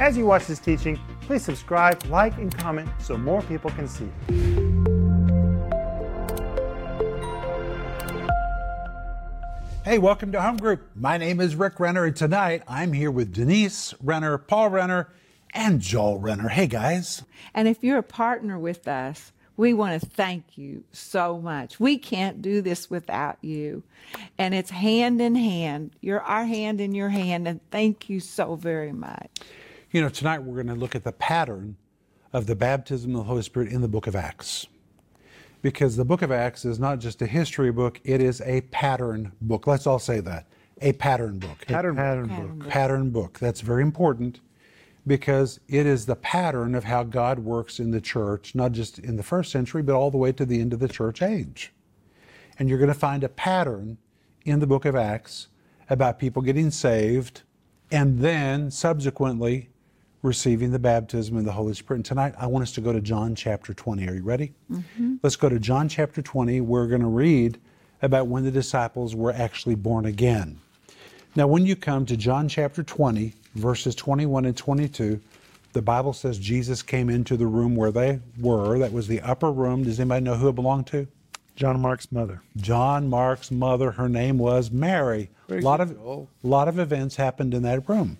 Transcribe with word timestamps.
As 0.00 0.16
you 0.16 0.24
watch 0.24 0.46
this 0.46 0.58
teaching, 0.58 0.98
please 1.20 1.44
subscribe, 1.44 2.02
like, 2.06 2.34
and 2.38 2.56
comment 2.56 2.88
so 2.98 3.18
more 3.18 3.42
people 3.42 3.70
can 3.72 3.86
see. 3.86 4.08
Hey, 9.84 9.98
welcome 9.98 10.32
to 10.32 10.40
Home 10.40 10.56
Group. 10.56 10.88
My 10.94 11.18
name 11.18 11.38
is 11.38 11.54
Rick 11.54 11.78
Renner, 11.78 12.06
and 12.06 12.16
tonight 12.16 12.62
I'm 12.66 12.94
here 12.94 13.10
with 13.10 13.34
Denise 13.34 13.92
Renner, 14.02 14.38
Paul 14.38 14.70
Renner, 14.70 15.12
and 15.52 15.82
Joel 15.82 16.18
Renner. 16.18 16.48
Hey, 16.48 16.66
guys. 16.66 17.22
And 17.52 17.68
if 17.68 17.84
you're 17.84 17.98
a 17.98 18.02
partner 18.02 18.58
with 18.58 18.88
us, 18.88 19.32
we 19.58 19.74
want 19.74 20.00
to 20.00 20.08
thank 20.08 20.56
you 20.56 20.84
so 20.92 21.38
much. 21.38 21.78
We 21.78 21.98
can't 21.98 22.40
do 22.40 22.62
this 22.62 22.88
without 22.88 23.36
you. 23.42 23.82
And 24.38 24.54
it's 24.54 24.70
hand 24.70 25.20
in 25.20 25.34
hand. 25.34 25.90
You're 26.00 26.22
our 26.22 26.46
hand 26.46 26.80
in 26.80 26.94
your 26.94 27.10
hand. 27.10 27.46
And 27.46 27.60
thank 27.70 28.08
you 28.08 28.18
so 28.18 28.54
very 28.54 28.92
much. 28.92 29.28
You 29.92 30.00
know, 30.00 30.08
tonight 30.08 30.44
we're 30.44 30.54
going 30.54 30.68
to 30.68 30.80
look 30.80 30.94
at 30.94 31.02
the 31.02 31.10
pattern 31.10 31.76
of 32.32 32.46
the 32.46 32.54
baptism 32.54 33.10
of 33.16 33.22
the 33.22 33.24
Holy 33.24 33.42
Spirit 33.42 33.72
in 33.72 33.80
the 33.80 33.88
book 33.88 34.06
of 34.06 34.14
Acts. 34.14 34.68
Because 35.62 35.96
the 35.96 36.04
book 36.04 36.22
of 36.22 36.30
Acts 36.30 36.64
is 36.64 36.78
not 36.78 37.00
just 37.00 37.20
a 37.22 37.26
history 37.26 37.72
book, 37.72 38.00
it 38.04 38.20
is 38.20 38.40
a 38.42 38.60
pattern 38.60 39.32
book. 39.40 39.66
Let's 39.66 39.88
all 39.88 39.98
say 39.98 40.20
that. 40.20 40.46
A 40.80 40.92
pattern 40.92 41.40
book. 41.40 41.66
Pattern, 41.66 41.96
pattern, 41.96 42.28
Pattern 42.28 42.58
book. 42.60 42.68
pattern 42.68 43.10
book. 43.10 43.38
That's 43.40 43.62
very 43.62 43.82
important 43.82 44.38
because 45.08 45.58
it 45.66 45.86
is 45.86 46.06
the 46.06 46.14
pattern 46.14 46.76
of 46.76 46.84
how 46.84 47.02
God 47.02 47.40
works 47.40 47.80
in 47.80 47.90
the 47.90 48.00
church, 48.00 48.54
not 48.54 48.70
just 48.70 49.00
in 49.00 49.16
the 49.16 49.24
first 49.24 49.50
century, 49.50 49.82
but 49.82 49.96
all 49.96 50.12
the 50.12 50.18
way 50.18 50.30
to 50.30 50.46
the 50.46 50.60
end 50.60 50.72
of 50.72 50.78
the 50.78 50.86
church 50.86 51.20
age. 51.20 51.72
And 52.60 52.68
you're 52.68 52.78
going 52.78 52.86
to 52.86 52.94
find 52.94 53.24
a 53.24 53.28
pattern 53.28 53.98
in 54.44 54.60
the 54.60 54.68
book 54.68 54.84
of 54.84 54.94
Acts 54.94 55.48
about 55.88 56.20
people 56.20 56.42
getting 56.42 56.70
saved 56.70 57.42
and 57.90 58.20
then 58.20 58.70
subsequently 58.70 59.68
receiving 60.22 60.70
the 60.70 60.78
baptism 60.78 61.36
of 61.36 61.44
the 61.44 61.52
Holy 61.52 61.74
Spirit. 61.74 61.98
And 61.98 62.04
tonight 62.04 62.34
I 62.38 62.46
want 62.46 62.62
us 62.62 62.72
to 62.72 62.80
go 62.80 62.92
to 62.92 63.00
John 63.00 63.34
chapter 63.34 63.72
20. 63.72 64.08
Are 64.08 64.14
you 64.14 64.22
ready? 64.22 64.52
Mm-hmm. 64.70 65.16
Let's 65.22 65.36
go 65.36 65.48
to 65.48 65.58
John 65.58 65.88
chapter 65.88 66.20
20. 66.20 66.60
We're 66.60 66.86
going 66.86 67.00
to 67.00 67.06
read 67.06 67.58
about 68.02 68.26
when 68.26 68.44
the 68.44 68.50
disciples 68.50 69.14
were 69.14 69.32
actually 69.32 69.74
born 69.74 70.04
again. 70.06 70.60
Now, 71.36 71.46
when 71.46 71.64
you 71.64 71.76
come 71.76 72.06
to 72.06 72.16
John 72.16 72.48
chapter 72.48 72.82
20, 72.82 73.34
verses 73.54 73.94
21 73.94 74.46
and 74.46 74.56
22, 74.56 75.20
the 75.72 75.82
Bible 75.82 76.12
says 76.12 76.38
Jesus 76.38 76.82
came 76.82 77.08
into 77.08 77.36
the 77.36 77.46
room 77.46 77.76
where 77.76 77.92
they 77.92 78.20
were. 78.40 78.78
That 78.78 78.92
was 78.92 79.06
the 79.06 79.20
upper 79.20 79.52
room. 79.52 79.84
Does 79.84 80.00
anybody 80.00 80.24
know 80.24 80.34
who 80.34 80.48
it 80.48 80.54
belonged 80.56 80.88
to? 80.88 81.06
John 81.54 81.80
Mark's 81.80 82.10
mother. 82.10 82.42
John 82.56 83.08
Mark's 83.08 83.50
mother. 83.50 83.92
Her 83.92 84.08
name 84.08 84.38
was 84.38 84.70
Mary. 84.70 85.30
A 85.48 85.60
lot 85.60 85.80
of, 85.80 85.96
lot 86.42 86.68
of 86.68 86.78
events 86.78 87.16
happened 87.16 87.54
in 87.54 87.62
that 87.62 87.88
room. 87.88 88.18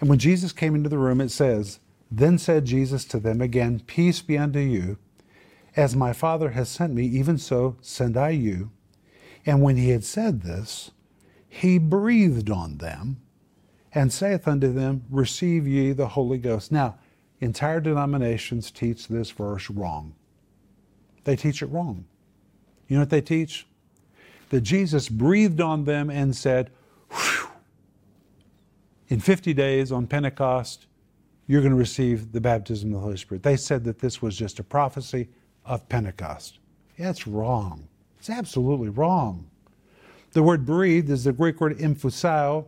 And 0.00 0.08
when 0.08 0.18
Jesus 0.18 0.52
came 0.52 0.74
into 0.74 0.88
the 0.88 0.98
room, 0.98 1.20
it 1.20 1.30
says, 1.30 1.78
Then 2.10 2.38
said 2.38 2.64
Jesus 2.64 3.04
to 3.06 3.20
them 3.20 3.40
again, 3.40 3.80
Peace 3.86 4.22
be 4.22 4.36
unto 4.38 4.58
you. 4.58 4.98
As 5.76 5.94
my 5.94 6.12
Father 6.12 6.50
has 6.50 6.68
sent 6.68 6.94
me, 6.94 7.04
even 7.06 7.38
so 7.38 7.76
send 7.80 8.16
I 8.16 8.30
you. 8.30 8.70
And 9.46 9.62
when 9.62 9.76
he 9.76 9.90
had 9.90 10.04
said 10.04 10.42
this, 10.42 10.90
he 11.48 11.78
breathed 11.78 12.50
on 12.50 12.78
them 12.78 13.20
and 13.92 14.12
saith 14.12 14.48
unto 14.48 14.72
them, 14.72 15.04
Receive 15.10 15.66
ye 15.66 15.92
the 15.92 16.08
Holy 16.08 16.38
Ghost. 16.38 16.72
Now, 16.72 16.98
entire 17.40 17.80
denominations 17.80 18.70
teach 18.70 19.08
this 19.08 19.30
verse 19.30 19.70
wrong. 19.70 20.14
They 21.24 21.36
teach 21.36 21.62
it 21.62 21.66
wrong. 21.66 22.06
You 22.88 22.96
know 22.96 23.02
what 23.02 23.10
they 23.10 23.20
teach? 23.20 23.66
That 24.50 24.62
Jesus 24.62 25.08
breathed 25.08 25.60
on 25.60 25.84
them 25.84 26.10
and 26.10 26.34
said, 26.34 26.70
"Whew, 26.70 26.79
in 29.10 29.20
50 29.20 29.52
days 29.52 29.92
on 29.92 30.06
Pentecost, 30.06 30.86
you're 31.46 31.60
going 31.60 31.72
to 31.72 31.78
receive 31.78 32.32
the 32.32 32.40
baptism 32.40 32.90
of 32.90 32.94
the 32.94 33.00
Holy 33.00 33.16
Spirit. 33.16 33.42
They 33.42 33.56
said 33.56 33.84
that 33.84 33.98
this 33.98 34.22
was 34.22 34.36
just 34.36 34.60
a 34.60 34.64
prophecy 34.64 35.28
of 35.66 35.86
Pentecost. 35.88 36.60
That's 36.96 37.26
wrong. 37.26 37.88
It's 38.18 38.30
absolutely 38.30 38.88
wrong. 38.88 39.50
The 40.32 40.44
word 40.44 40.64
breathe 40.64 41.10
is 41.10 41.24
the 41.24 41.32
Greek 41.32 41.60
word 41.60 41.76
emphusao. 41.78 42.66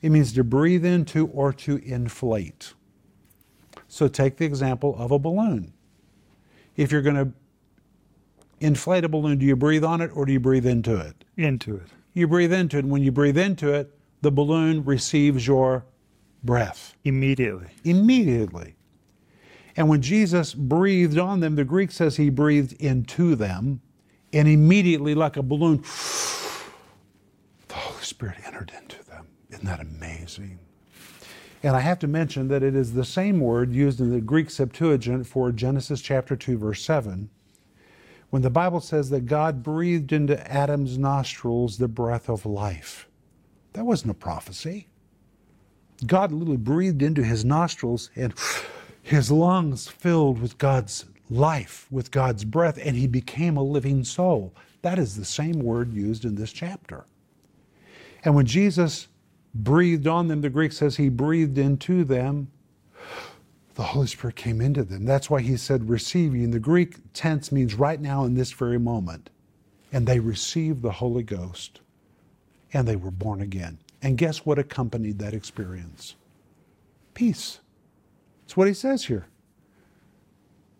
It 0.00 0.10
means 0.10 0.32
to 0.34 0.44
breathe 0.44 0.84
into 0.84 1.26
or 1.28 1.52
to 1.54 1.76
inflate. 1.78 2.72
So 3.88 4.06
take 4.06 4.36
the 4.36 4.44
example 4.44 4.94
of 4.96 5.10
a 5.10 5.18
balloon. 5.18 5.72
If 6.76 6.92
you're 6.92 7.02
going 7.02 7.16
to 7.16 7.32
inflate 8.60 9.04
a 9.04 9.08
balloon, 9.08 9.38
do 9.38 9.46
you 9.46 9.56
breathe 9.56 9.82
on 9.82 10.00
it 10.00 10.12
or 10.14 10.24
do 10.24 10.32
you 10.32 10.40
breathe 10.40 10.66
into 10.66 10.96
it? 10.96 11.24
Into 11.36 11.76
it. 11.76 11.88
You 12.14 12.28
breathe 12.28 12.52
into 12.52 12.76
it, 12.76 12.84
and 12.84 12.92
when 12.92 13.02
you 13.02 13.10
breathe 13.10 13.38
into 13.38 13.72
it, 13.72 13.96
the 14.22 14.30
balloon 14.30 14.84
receives 14.84 15.46
your 15.46 15.84
breath 16.42 16.94
Immediately. 17.04 17.68
immediately. 17.84 18.74
And 19.76 19.88
when 19.88 20.02
Jesus 20.02 20.52
breathed 20.54 21.18
on 21.18 21.40
them, 21.40 21.54
the 21.54 21.64
Greek 21.64 21.90
says 21.90 22.16
he 22.16 22.28
breathed 22.30 22.72
into 22.74 23.34
them, 23.34 23.80
and 24.32 24.48
immediately, 24.48 25.14
like 25.14 25.36
a 25.36 25.42
balloon, 25.42 25.82
the 27.68 27.74
Holy 27.74 28.02
Spirit 28.02 28.36
entered 28.44 28.72
into 28.80 29.02
them. 29.04 29.26
Isn't 29.50 29.64
that 29.64 29.80
amazing? 29.80 30.58
And 31.62 31.76
I 31.76 31.80
have 31.80 31.98
to 32.00 32.06
mention 32.06 32.48
that 32.48 32.62
it 32.62 32.74
is 32.74 32.94
the 32.94 33.04
same 33.04 33.38
word 33.40 33.72
used 33.72 34.00
in 34.00 34.10
the 34.10 34.20
Greek 34.20 34.50
Septuagint 34.50 35.26
for 35.26 35.52
Genesis 35.52 36.00
chapter 36.00 36.34
2, 36.34 36.56
verse 36.58 36.82
7, 36.82 37.28
when 38.30 38.42
the 38.42 38.50
Bible 38.50 38.80
says 38.80 39.10
that 39.10 39.26
God 39.26 39.62
breathed 39.62 40.12
into 40.12 40.50
Adam's 40.50 40.96
nostrils 40.96 41.78
the 41.78 41.88
breath 41.88 42.28
of 42.28 42.46
life. 42.46 43.08
That 43.72 43.84
wasn't 43.84 44.10
a 44.10 44.14
prophecy. 44.14 44.88
God 46.06 46.32
literally 46.32 46.56
breathed 46.56 47.02
into 47.02 47.22
his 47.22 47.44
nostrils 47.44 48.10
and 48.16 48.34
his 49.02 49.30
lungs 49.30 49.88
filled 49.88 50.40
with 50.40 50.58
God's 50.58 51.04
life, 51.28 51.86
with 51.90 52.10
God's 52.10 52.44
breath, 52.44 52.78
and 52.82 52.96
he 52.96 53.06
became 53.06 53.56
a 53.56 53.62
living 53.62 54.04
soul. 54.04 54.54
That 54.82 54.98
is 54.98 55.16
the 55.16 55.24
same 55.24 55.60
word 55.60 55.92
used 55.92 56.24
in 56.24 56.34
this 56.34 56.52
chapter. 56.52 57.04
And 58.24 58.34
when 58.34 58.46
Jesus 58.46 59.08
breathed 59.54 60.06
on 60.06 60.28
them, 60.28 60.40
the 60.40 60.50
Greek 60.50 60.72
says 60.72 60.96
he 60.96 61.08
breathed 61.08 61.58
into 61.58 62.04
them, 62.04 62.50
the 63.74 63.82
Holy 63.82 64.06
Spirit 64.06 64.36
came 64.36 64.60
into 64.60 64.84
them. 64.84 65.06
That's 65.06 65.30
why 65.30 65.40
he 65.40 65.56
said 65.56 65.88
receiving. 65.88 66.50
The 66.50 66.58
Greek 66.58 66.96
tense 67.14 67.50
means 67.50 67.74
right 67.74 68.00
now 68.00 68.24
in 68.24 68.34
this 68.34 68.52
very 68.52 68.78
moment. 68.78 69.30
And 69.92 70.06
they 70.06 70.20
received 70.20 70.82
the 70.82 70.92
Holy 70.92 71.22
Ghost 71.22 71.80
and 72.72 72.86
they 72.86 72.96
were 72.96 73.10
born 73.10 73.40
again. 73.40 73.78
And 74.02 74.18
guess 74.18 74.46
what 74.46 74.58
accompanied 74.58 75.18
that 75.18 75.34
experience? 75.34 76.14
Peace. 77.14 77.60
That's 78.42 78.56
what 78.56 78.68
he 78.68 78.74
says 78.74 79.04
here. 79.04 79.26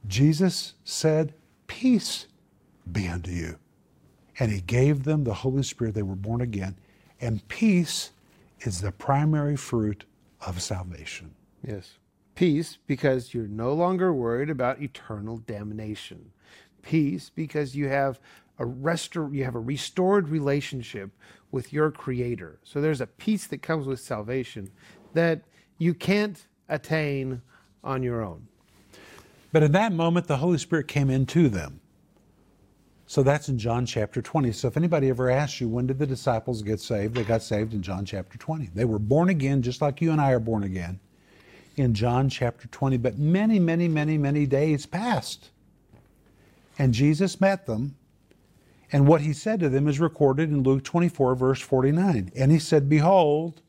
Jesus 0.07 0.75
said, 0.85 1.35
Peace 1.67 2.27
be 2.91 3.07
unto 3.07 3.31
you. 3.31 3.59
And 4.39 4.51
he 4.51 4.61
gave 4.61 5.05
them 5.05 5.25
the 5.25 5.35
Holy 5.35 5.63
Spirit. 5.63 5.95
They 5.95 6.03
were 6.03 6.17
born 6.17 6.41
again. 6.41 6.77
And 7.21 7.47
peace 7.49 8.11
is 8.61 8.81
the 8.81 8.93
primary 8.93 9.57
fruit 9.57 10.05
of 10.47 10.63
salvation. 10.63 11.35
Yes. 11.67 11.99
Peace 12.35 12.79
because 12.87 13.35
you're 13.35 13.47
no 13.47 13.75
longer 13.75 14.13
worried 14.13 14.49
about 14.49 14.81
eternal 14.81 15.37
damnation. 15.39 16.33
Peace 16.83 17.31
because 17.35 17.77
you 17.77 17.89
have 17.89 18.19
a 18.59 18.65
restor- 18.65 19.35
you 19.35 19.45
have 19.45 19.55
a 19.55 19.61
restored 19.61 20.29
relationship 20.29 21.11
with 21.51 21.73
your 21.73 21.91
creator. 21.91 22.59
So 22.63 22.81
there's 22.81 23.01
a 23.01 23.07
peace 23.07 23.47
that 23.49 23.63
comes 23.63 23.87
with 23.87 24.01
salvation 24.01 24.71
that 25.15 25.43
you 25.79 25.95
can't 25.95 26.47
attain 26.69 27.43
on 27.83 28.03
your 28.03 28.23
own. 28.23 28.47
But 29.53 29.63
in 29.63 29.73
that 29.73 29.93
moment, 29.93 30.27
the 30.27 30.37
Holy 30.37 30.59
Spirit 30.59 30.87
came 30.87 31.11
into 31.11 31.49
them. 31.49 31.81
So 33.07 33.25
that's 33.25 33.49
in 33.49 33.59
John 33.59 33.87
chapter 33.87 34.23
20. 34.23 34.53
So 34.53 34.69
if 34.69 34.77
anybody 34.77 35.09
ever 35.09 35.31
asks 35.31 35.61
you, 35.61 35.69
when 35.69 35.89
did 35.89 35.99
the 35.99 36.07
disciples 36.07 36.63
get 36.63 36.79
saved? 36.79 37.17
They 37.17 37.25
got 37.25 37.43
saved 37.43 37.75
in 37.75 37.83
John 37.83 38.05
chapter 38.05 38.39
20. 38.39 38.71
They 38.73 38.85
were 38.85 39.01
born 39.01 39.31
again, 39.31 39.63
just 39.63 39.83
like 39.83 40.01
you 40.01 40.13
and 40.13 40.21
I 40.21 40.31
are 40.31 40.39
born 40.39 40.63
again, 40.63 41.01
in 41.77 41.93
John 41.93 42.29
chapter 42.29 42.69
20. 42.69 42.99
But 42.99 43.19
many, 43.19 43.59
many, 43.59 43.89
many, 43.89 44.17
many 44.17 44.47
days 44.47 44.87
passed. 44.87 45.51
And 46.79 46.95
Jesus 46.95 47.41
met 47.41 47.67
them. 47.67 47.97
And 48.93 49.07
what 49.07 49.21
he 49.21 49.33
said 49.33 49.61
to 49.61 49.69
them 49.69 49.87
is 49.87 50.01
recorded 50.01 50.51
in 50.51 50.63
Luke 50.63 50.83
24, 50.83 51.35
verse 51.37 51.61
49. 51.61 52.33
And 52.35 52.51
he 52.51 52.59
said, 52.59 52.89
Behold, 52.89 53.63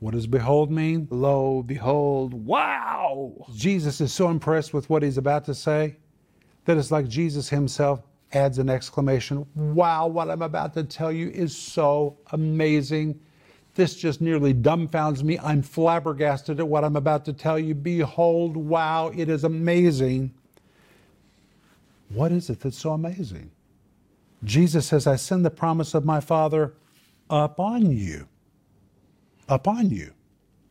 what 0.00 0.12
does 0.12 0.26
behold 0.26 0.70
mean? 0.70 1.08
Lo, 1.10 1.62
behold, 1.62 2.32
wow! 2.34 3.32
Jesus 3.54 4.00
is 4.00 4.12
so 4.12 4.28
impressed 4.28 4.74
with 4.74 4.88
what 4.90 5.02
he's 5.02 5.18
about 5.18 5.44
to 5.46 5.54
say 5.54 5.96
that 6.64 6.76
it's 6.76 6.90
like 6.90 7.08
Jesus 7.08 7.48
himself 7.48 8.02
adds 8.32 8.58
an 8.58 8.68
exclamation 8.68 9.46
Wow, 9.54 10.08
what 10.08 10.30
I'm 10.30 10.42
about 10.42 10.74
to 10.74 10.84
tell 10.84 11.12
you 11.12 11.30
is 11.30 11.56
so 11.56 12.18
amazing. 12.32 13.18
This 13.74 13.94
just 13.94 14.20
nearly 14.20 14.54
dumbfounds 14.54 15.22
me. 15.22 15.38
I'm 15.38 15.62
flabbergasted 15.62 16.60
at 16.60 16.68
what 16.68 16.82
I'm 16.82 16.96
about 16.96 17.24
to 17.26 17.32
tell 17.32 17.58
you. 17.58 17.74
Behold, 17.74 18.56
wow, 18.56 19.12
it 19.14 19.28
is 19.28 19.44
amazing. 19.44 20.32
What 22.08 22.32
is 22.32 22.48
it 22.50 22.60
that's 22.60 22.78
so 22.78 22.92
amazing? 22.92 23.50
Jesus 24.44 24.86
says, 24.86 25.06
I 25.06 25.16
send 25.16 25.44
the 25.44 25.50
promise 25.50 25.94
of 25.94 26.04
my 26.04 26.20
Father 26.20 26.74
upon 27.30 27.90
you. 27.90 28.28
Upon 29.48 29.90
you. 29.90 30.12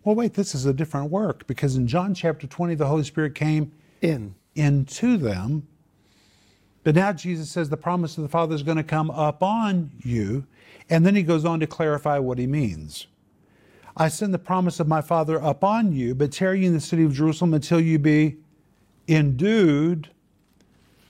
Well, 0.03 0.15
wait, 0.15 0.33
this 0.35 0.53
is 0.53 0.65
a 0.65 0.73
different 0.73 1.09
work 1.09 1.47
because 1.47 1.75
in 1.75 1.87
John 1.87 2.13
chapter 2.13 2.45
20, 2.45 2.75
the 2.75 2.85
Holy 2.85 3.03
Spirit 3.03 3.35
came 3.35 3.71
In. 4.01 4.35
into 4.55 5.17
them. 5.17 5.67
But 6.83 6.93
now 6.93 7.11
Jesus 7.11 7.49
says 7.49 7.69
the 7.69 7.77
promise 7.77 8.17
of 8.17 8.23
the 8.23 8.29
Father 8.29 8.53
is 8.53 8.61
going 8.61 8.77
to 8.77 8.83
come 8.83 9.09
upon 9.09 9.91
you. 10.03 10.45
And 10.89 11.03
then 11.03 11.15
he 11.15 11.23
goes 11.23 11.43
on 11.43 11.59
to 11.61 11.67
clarify 11.67 12.19
what 12.19 12.37
he 12.37 12.45
means. 12.45 13.07
I 13.97 14.09
send 14.09 14.33
the 14.33 14.39
promise 14.39 14.79
of 14.79 14.87
my 14.87 15.01
Father 15.01 15.37
upon 15.37 15.93
you, 15.93 16.13
but 16.13 16.31
tarry 16.31 16.61
you 16.61 16.67
in 16.67 16.73
the 16.73 16.81
city 16.81 17.03
of 17.03 17.13
Jerusalem 17.13 17.53
until 17.53 17.79
you 17.79 17.97
be 17.97 18.37
endued 19.07 20.09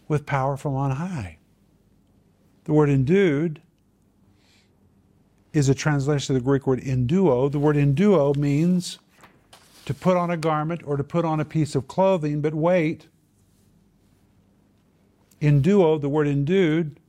with 0.08 0.26
power 0.26 0.56
from 0.56 0.76
on 0.76 0.92
high. 0.92 1.40
The 2.66 2.74
word 2.74 2.90
endued 2.90 3.62
is 5.54 5.70
a 5.70 5.76
translation 5.76 6.36
of 6.36 6.42
the 6.42 6.46
Greek 6.46 6.68
word 6.68 6.82
enduo. 6.82 7.52
The 7.52 7.60
word 7.60 7.78
enduo 7.78 8.36
means 8.36 9.00
to 9.86 9.94
put 9.94 10.18
on 10.18 10.32
a 10.32 10.38
garment 10.38 10.82
or 10.86 10.98
to 10.98 11.04
put 11.04 11.26
on 11.26 11.40
a 11.40 11.46
piece 11.46 11.76
of 11.76 11.88
clothing, 11.88 12.42
but 12.42 12.54
wait. 12.54 13.08
Enduo, 15.42 16.02
the 16.02 16.10
word 16.10 16.28
endued, 16.28 17.00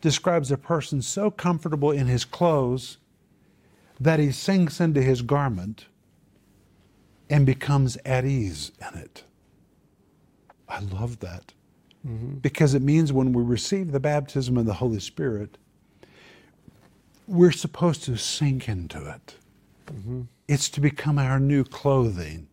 describes 0.00 0.50
a 0.50 0.56
person 0.56 1.02
so 1.02 1.30
comfortable 1.30 1.90
in 1.90 2.06
his 2.06 2.24
clothes 2.24 2.96
that 4.00 4.18
he 4.18 4.32
sinks 4.32 4.80
into 4.80 5.02
his 5.02 5.22
garment 5.22 5.86
and 7.28 7.44
becomes 7.44 7.98
at 8.06 8.24
ease 8.24 8.72
in 8.80 8.98
it. 8.98 9.24
I 10.68 10.80
love 10.80 11.20
that. 11.20 11.52
Mm-hmm. 12.08 12.38
Because 12.38 12.74
it 12.74 12.82
means 12.82 13.12
when 13.12 13.32
we 13.32 13.42
receive 13.42 13.92
the 13.92 14.00
baptism 14.00 14.56
of 14.56 14.66
the 14.66 14.74
Holy 14.74 15.00
Spirit, 15.00 15.58
we're 17.26 17.52
supposed 17.52 18.04
to 18.04 18.16
sink 18.16 18.68
into 18.68 18.98
it. 19.10 19.34
Mm-hmm. 19.86 20.22
It's 20.46 20.70
to 20.70 20.80
become 20.80 21.18
our 21.18 21.38
new 21.38 21.64
clothing. 21.64 22.48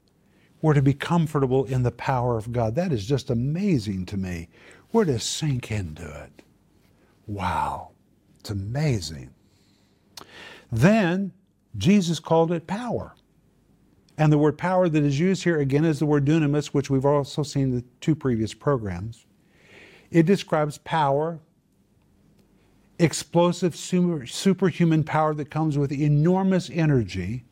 We're 0.61 0.73
to 0.73 0.81
be 0.81 0.93
comfortable 0.93 1.65
in 1.65 1.83
the 1.83 1.91
power 1.91 2.37
of 2.37 2.51
God. 2.51 2.75
That 2.75 2.91
is 2.91 3.05
just 3.05 3.29
amazing 3.29 4.05
to 4.07 4.17
me. 4.17 4.49
We're 4.91 5.05
to 5.05 5.19
sink 5.19 5.71
into 5.71 6.03
it. 6.03 6.41
Wow. 7.27 7.91
It's 8.39 8.49
amazing. 8.49 9.29
Then 10.71 11.31
Jesus 11.77 12.19
called 12.19 12.51
it 12.51 12.67
power. 12.67 13.15
And 14.17 14.31
the 14.31 14.37
word 14.37 14.57
power 14.57 14.87
that 14.89 15.03
is 15.03 15.19
used 15.19 15.43
here 15.43 15.59
again 15.59 15.85
is 15.85 15.99
the 15.99 16.05
word 16.05 16.25
dunamis, 16.25 16.67
which 16.67 16.89
we've 16.89 17.05
also 17.05 17.43
seen 17.43 17.63
in 17.63 17.75
the 17.75 17.83
two 18.01 18.15
previous 18.15 18.53
programs. 18.53 19.25
It 20.11 20.25
describes 20.25 20.77
power, 20.79 21.39
explosive 22.99 23.75
super, 23.75 24.25
superhuman 24.25 25.03
power 25.03 25.33
that 25.33 25.49
comes 25.49 25.77
with 25.77 25.91
enormous 25.91 26.69
energy 26.69 27.43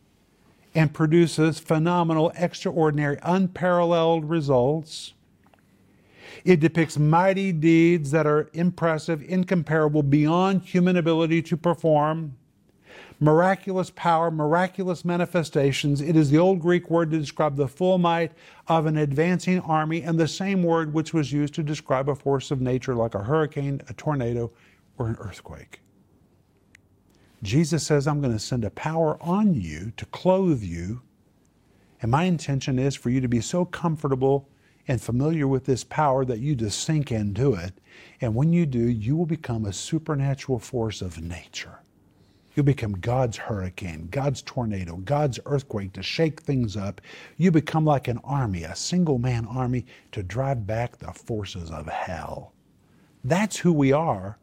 and 0.76 0.94
produces 0.94 1.60
phenomenal, 1.60 2.32
extraordinary, 2.36 3.18
unparalleled 3.22 4.30
results. 4.30 5.14
It 6.46 6.60
depicts 6.60 6.98
mighty 6.98 7.52
deeds 7.52 8.12
that 8.12 8.26
are 8.26 8.50
impressive, 8.54 9.22
incomparable, 9.24 10.04
beyond 10.04 10.64
human 10.64 10.98
ability 10.98 11.42
to 11.44 11.58
perform. 11.58 12.36
Miraculous 13.19 13.89
power, 13.89 14.30
miraculous 14.31 15.06
manifestations. 15.06 16.01
It 16.01 16.15
is 16.15 16.30
the 16.30 16.38
old 16.38 16.60
Greek 16.60 16.89
word 16.89 17.12
to 17.12 17.19
describe 17.19 17.56
the 17.56 17.68
full 17.68 17.98
might 17.98 18.31
of 18.68 18.86
an 18.86 18.98
advancing 18.98 19.60
army, 19.62 20.01
and 20.01 20.19
the 20.19 20.27
same 20.27 20.63
word 20.63 20.94
which 20.94 21.13
was 21.13 21.31
used 21.31 21.54
to 21.56 21.63
describe 21.63 22.10
a 22.10 22.15
force 22.15 22.51
of 22.51 22.62
nature 22.62 22.95
like 22.95 23.15
a 23.15 23.24
hurricane, 23.24 23.81
a 23.89 23.94
tornado, 23.94 24.51
or 24.98 25.07
an 25.07 25.18
earthquake. 25.19 25.81
Jesus 27.44 27.86
says, 27.86 28.07
I'm 28.07 28.21
going 28.21 28.33
to 28.33 28.39
send 28.39 28.63
a 28.63 28.69
power 28.69 29.18
on 29.21 29.54
you 29.54 29.92
to 29.98 30.06
clothe 30.07 30.63
you. 30.63 31.01
And 32.01 32.09
my 32.09 32.24
intention 32.24 32.80
is 32.80 32.95
for 32.95 33.09
you 33.09 33.21
to 33.21 33.27
be 33.27 33.42
so 33.42 33.66
comfortable 33.66 34.50
and 34.88 35.01
familiar 35.01 35.48
with 35.48 35.66
this 35.66 35.83
power 35.83 36.25
that 36.25 36.39
you 36.39 36.56
just 36.56 36.83
sink 36.83 37.12
into 37.12 37.54
it. 37.54 37.74
And 38.21 38.36
when 38.36 38.54
you 38.54 38.66
do, 38.66 38.80
you 38.80 39.16
will 39.16 39.25
become 39.25 39.66
a 39.66 39.74
supernatural 39.74 40.59
force 40.59 41.01
of 41.01 41.21
nature. 41.21 41.80
You'll 42.56 42.66
become 42.66 42.94
God's 42.94 43.38
hurricane, 43.38 44.08
God's 44.12 44.42
tornado, 44.44 44.98
God's 44.98 45.40
earthquake 45.46 45.94
to 45.94 46.04
shake 46.04 46.42
things 46.42 46.78
up. 46.78 47.02
You 47.38 47.50
become 47.50 47.86
like 47.86 48.08
an 48.08 48.20
army, 48.24 48.64
a 48.64 48.76
single 48.76 49.18
man 49.18 49.48
army 49.48 49.86
to 50.12 50.22
drive 50.22 50.68
back 50.68 50.98
the 50.98 51.12
forces 51.12 51.72
of 51.72 51.88
hell. 51.88 52.54
That's 53.24 53.58
who 53.58 53.74
we 53.74 53.92
are 53.92 54.38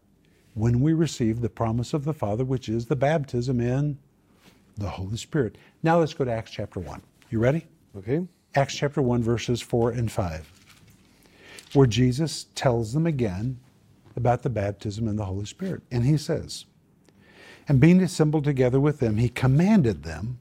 when 0.55 0.81
we 0.81 0.93
receive 0.93 1.41
the 1.41 1.49
promise 1.49 1.95
of 1.95 2.05
the 2.05 2.13
Father, 2.13 2.45
which 2.45 2.69
is 2.69 2.87
the 2.87 2.97
baptism 2.97 3.61
in 3.61 3.99
the 4.77 4.91
Holy 4.91 5.17
Spirit. 5.17 5.57
Now 5.83 6.01
let's 6.01 6.15
go 6.15 6.25
to 6.25 6.33
Acts 6.33 6.51
chapter 6.51 6.81
1. 6.81 7.01
You 7.31 7.39
ready? 7.39 7.67
Okay. 7.97 8.27
Acts 8.57 8.75
chapter 8.75 9.01
1, 9.01 9.23
verses 9.23 9.61
4 9.61 9.93
and 9.93 10.11
5, 10.11 10.51
where 11.75 11.87
Jesus 11.87 12.47
tells 12.57 12.93
them 12.93 13.07
again 13.07 13.61
about 14.17 14.43
the 14.43 14.51
baptism 14.51 15.07
in 15.07 15.15
the 15.15 15.25
Holy 15.25 15.45
Spirit. 15.45 15.83
And 15.93 16.05
he 16.05 16.17
says, 16.17 16.65
And 17.71 17.79
being 17.79 18.03
assembled 18.03 18.43
together 18.43 18.81
with 18.81 18.99
them, 18.99 19.19
he 19.19 19.29
commanded 19.29 20.03
them 20.03 20.41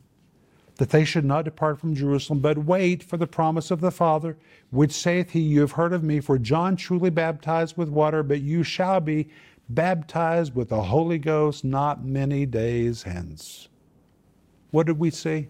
that 0.77 0.89
they 0.89 1.05
should 1.05 1.25
not 1.25 1.45
depart 1.45 1.79
from 1.79 1.93
Jerusalem, 1.93 2.39
but 2.39 2.57
wait 2.57 3.03
for 3.03 3.17
the 3.17 3.27
promise 3.27 3.69
of 3.69 3.81
the 3.81 3.91
Father, 3.91 4.35
which 4.71 4.91
saith 4.93 5.29
he, 5.29 5.39
You 5.39 5.59
have 5.61 5.73
heard 5.73 5.93
of 5.93 6.03
me, 6.03 6.21
for 6.21 6.39
John 6.39 6.75
truly 6.75 7.11
baptized 7.11 7.77
with 7.77 7.87
water, 7.87 8.23
but 8.23 8.41
you 8.41 8.63
shall 8.63 8.99
be 8.99 9.29
baptized 9.69 10.55
with 10.55 10.69
the 10.69 10.81
Holy 10.81 11.19
Ghost 11.19 11.63
not 11.63 12.03
many 12.03 12.47
days 12.47 13.03
hence. 13.03 13.67
What 14.71 14.87
did 14.87 14.97
we 14.97 15.11
see? 15.11 15.49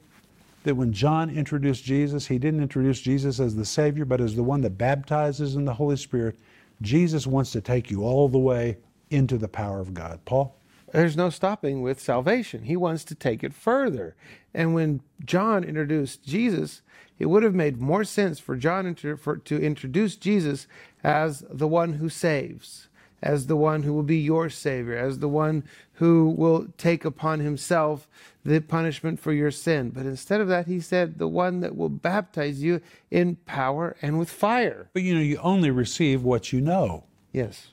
That 0.64 0.76
when 0.76 0.92
John 0.92 1.30
introduced 1.30 1.86
Jesus, 1.86 2.28
he 2.28 2.40
didn't 2.40 2.62
introduce 2.62 3.00
Jesus 3.00 3.40
as 3.40 3.56
the 3.56 3.64
Savior, 3.64 4.04
but 4.04 4.20
as 4.20 4.36
the 4.36 4.44
one 4.44 4.60
that 4.64 4.78
baptizes 4.78 5.56
in 5.56 5.64
the 5.64 5.76
Holy 5.76 5.96
Spirit. 5.96 6.36
Jesus 6.82 7.26
wants 7.26 7.54
to 7.54 7.62
take 7.62 7.90
you 7.90 8.04
all 8.04 8.28
the 8.28 8.38
way 8.38 8.76
into 9.12 9.38
the 9.38 9.48
power 9.48 9.80
of 9.80 9.94
God. 9.94 10.20
Paul? 10.26 10.59
There's 10.92 11.18
no 11.18 11.30
stopping 11.30 11.82
with 11.82 12.00
salvation. 12.00 12.64
He 12.64 12.76
wants 12.76 13.04
to 13.06 13.16
take 13.16 13.44
it 13.44 13.54
further. 13.54 14.16
And 14.54 14.74
when 14.74 15.02
John 15.24 15.64
introduced 15.64 16.24
Jesus, 16.24 16.82
it 17.18 17.28
would 17.28 17.44
have 17.44 17.56
made 17.56 17.82
more 17.82 18.04
sense 18.04 18.40
for 18.40 18.56
John 18.56 18.96
to 18.96 19.62
introduce 19.62 20.16
Jesus 20.16 20.68
as 21.04 21.44
the 21.50 21.68
one 21.68 21.94
who 21.94 22.10
saves, 22.10 22.88
as 23.22 23.48
the 23.48 23.56
one 23.56 23.84
who 23.84 23.94
will 23.94 24.04
be 24.04 24.18
your 24.18 24.50
Savior, 24.50 24.98
as 24.98 25.20
the 25.20 25.28
one 25.28 25.64
who 25.94 26.30
will 26.30 26.68
take 26.78 27.04
upon 27.04 27.42
himself 27.42 28.08
the 28.46 28.62
punishment 28.62 29.20
for 29.20 29.34
your 29.34 29.52
sin. 29.52 29.90
But 29.90 30.06
instead 30.06 30.40
of 30.40 30.48
that, 30.48 30.68
he 30.68 30.80
said, 30.80 31.20
the 31.20 31.28
one 31.28 31.60
that 31.60 31.76
will 31.76 31.90
baptize 31.90 32.64
you 32.64 32.82
in 33.12 33.36
power 33.36 33.98
and 34.02 34.18
with 34.18 34.30
fire. 34.30 34.90
But 34.94 35.04
you 35.04 35.14
know, 35.14 35.22
you 35.22 35.38
only 35.38 35.72
receive 35.72 36.24
what 36.24 36.54
you 36.54 36.62
know. 36.62 37.04
Yes. 37.34 37.68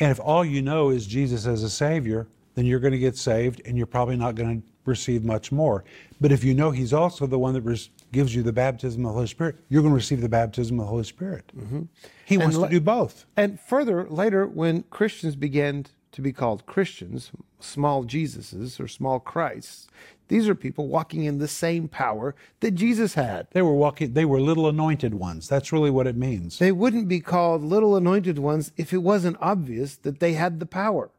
And 0.00 0.10
if 0.10 0.18
all 0.18 0.44
you 0.44 0.62
know 0.62 0.90
is 0.90 1.06
Jesus 1.06 1.46
as 1.46 1.62
a 1.62 1.70
Savior, 1.70 2.26
then 2.54 2.66
you're 2.66 2.80
going 2.80 2.92
to 2.92 2.98
get 2.98 3.16
saved 3.16 3.62
and 3.64 3.76
you're 3.76 3.86
probably 3.86 4.16
not 4.16 4.34
going 4.34 4.60
to 4.60 4.66
receive 4.84 5.24
much 5.24 5.52
more. 5.52 5.84
But 6.20 6.32
if 6.32 6.44
you 6.44 6.54
know 6.54 6.70
He's 6.70 6.92
also 6.92 7.26
the 7.26 7.38
one 7.38 7.54
that 7.54 7.62
res- 7.62 7.90
gives 8.12 8.34
you 8.34 8.42
the 8.42 8.52
baptism 8.52 9.04
of 9.04 9.10
the 9.10 9.14
Holy 9.14 9.26
Spirit, 9.26 9.56
you're 9.68 9.82
going 9.82 9.92
to 9.92 9.96
receive 9.96 10.20
the 10.20 10.28
baptism 10.28 10.78
of 10.78 10.86
the 10.86 10.90
Holy 10.90 11.04
Spirit. 11.04 11.52
Mm-hmm. 11.56 11.82
He 12.24 12.38
wants 12.38 12.58
to 12.58 12.68
do 12.68 12.80
both. 12.80 13.26
And 13.36 13.58
further, 13.60 14.06
later, 14.08 14.46
when 14.46 14.82
Christians 14.84 15.36
began 15.36 15.86
to 16.12 16.22
be 16.22 16.32
called 16.32 16.66
Christians, 16.66 17.30
small 17.60 18.04
Jesuses 18.04 18.80
or 18.80 18.88
small 18.88 19.20
Christs, 19.20 19.88
these 20.28 20.48
are 20.48 20.54
people 20.54 20.86
walking 20.86 21.24
in 21.24 21.38
the 21.38 21.48
same 21.48 21.88
power 21.88 22.36
that 22.60 22.72
Jesus 22.72 23.14
had. 23.14 23.48
They 23.50 23.62
were 23.62 23.74
walking, 23.74 24.12
they 24.12 24.24
were 24.24 24.40
little 24.40 24.68
anointed 24.68 25.14
ones. 25.14 25.48
That's 25.48 25.72
really 25.72 25.90
what 25.90 26.06
it 26.06 26.16
means. 26.16 26.58
They 26.60 26.70
wouldn't 26.70 27.08
be 27.08 27.20
called 27.20 27.64
little 27.64 27.96
anointed 27.96 28.38
ones 28.38 28.70
if 28.76 28.92
it 28.92 28.98
wasn't 28.98 29.38
obvious 29.40 29.96
that 29.96 30.20
they 30.20 30.34
had 30.34 30.60
the 30.60 30.66
power. 30.66 31.10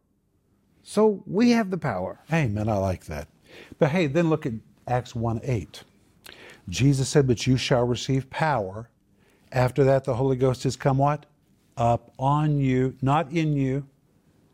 So 0.84 1.24
we 1.26 1.52
have 1.52 1.70
the 1.70 1.78
power. 1.78 2.20
Amen. 2.32 2.68
I 2.68 2.78
like 2.78 3.06
that. 3.06 3.28
But 3.80 3.92
hey, 3.92 4.08
then 4.08 4.30
look 4.30 4.46
at 4.46 4.54
Acts 4.88 5.16
1 5.16 5.42
8. 5.44 5.84
Jesus 6.70 7.10
said, 7.10 7.28
But 7.28 7.46
you 7.46 7.58
shall 7.58 7.86
receive 7.86 8.30
power. 8.30 8.90
After 9.52 9.84
that, 9.84 10.06
the 10.06 10.16
Holy 10.16 10.38
Ghost 10.38 10.64
has 10.64 10.76
come 10.76 10.98
what? 10.98 11.26
Up 11.78 12.14
on 12.18 12.58
you, 12.58 12.96
not 13.02 13.32
in 13.32 13.54
you, 13.54 13.86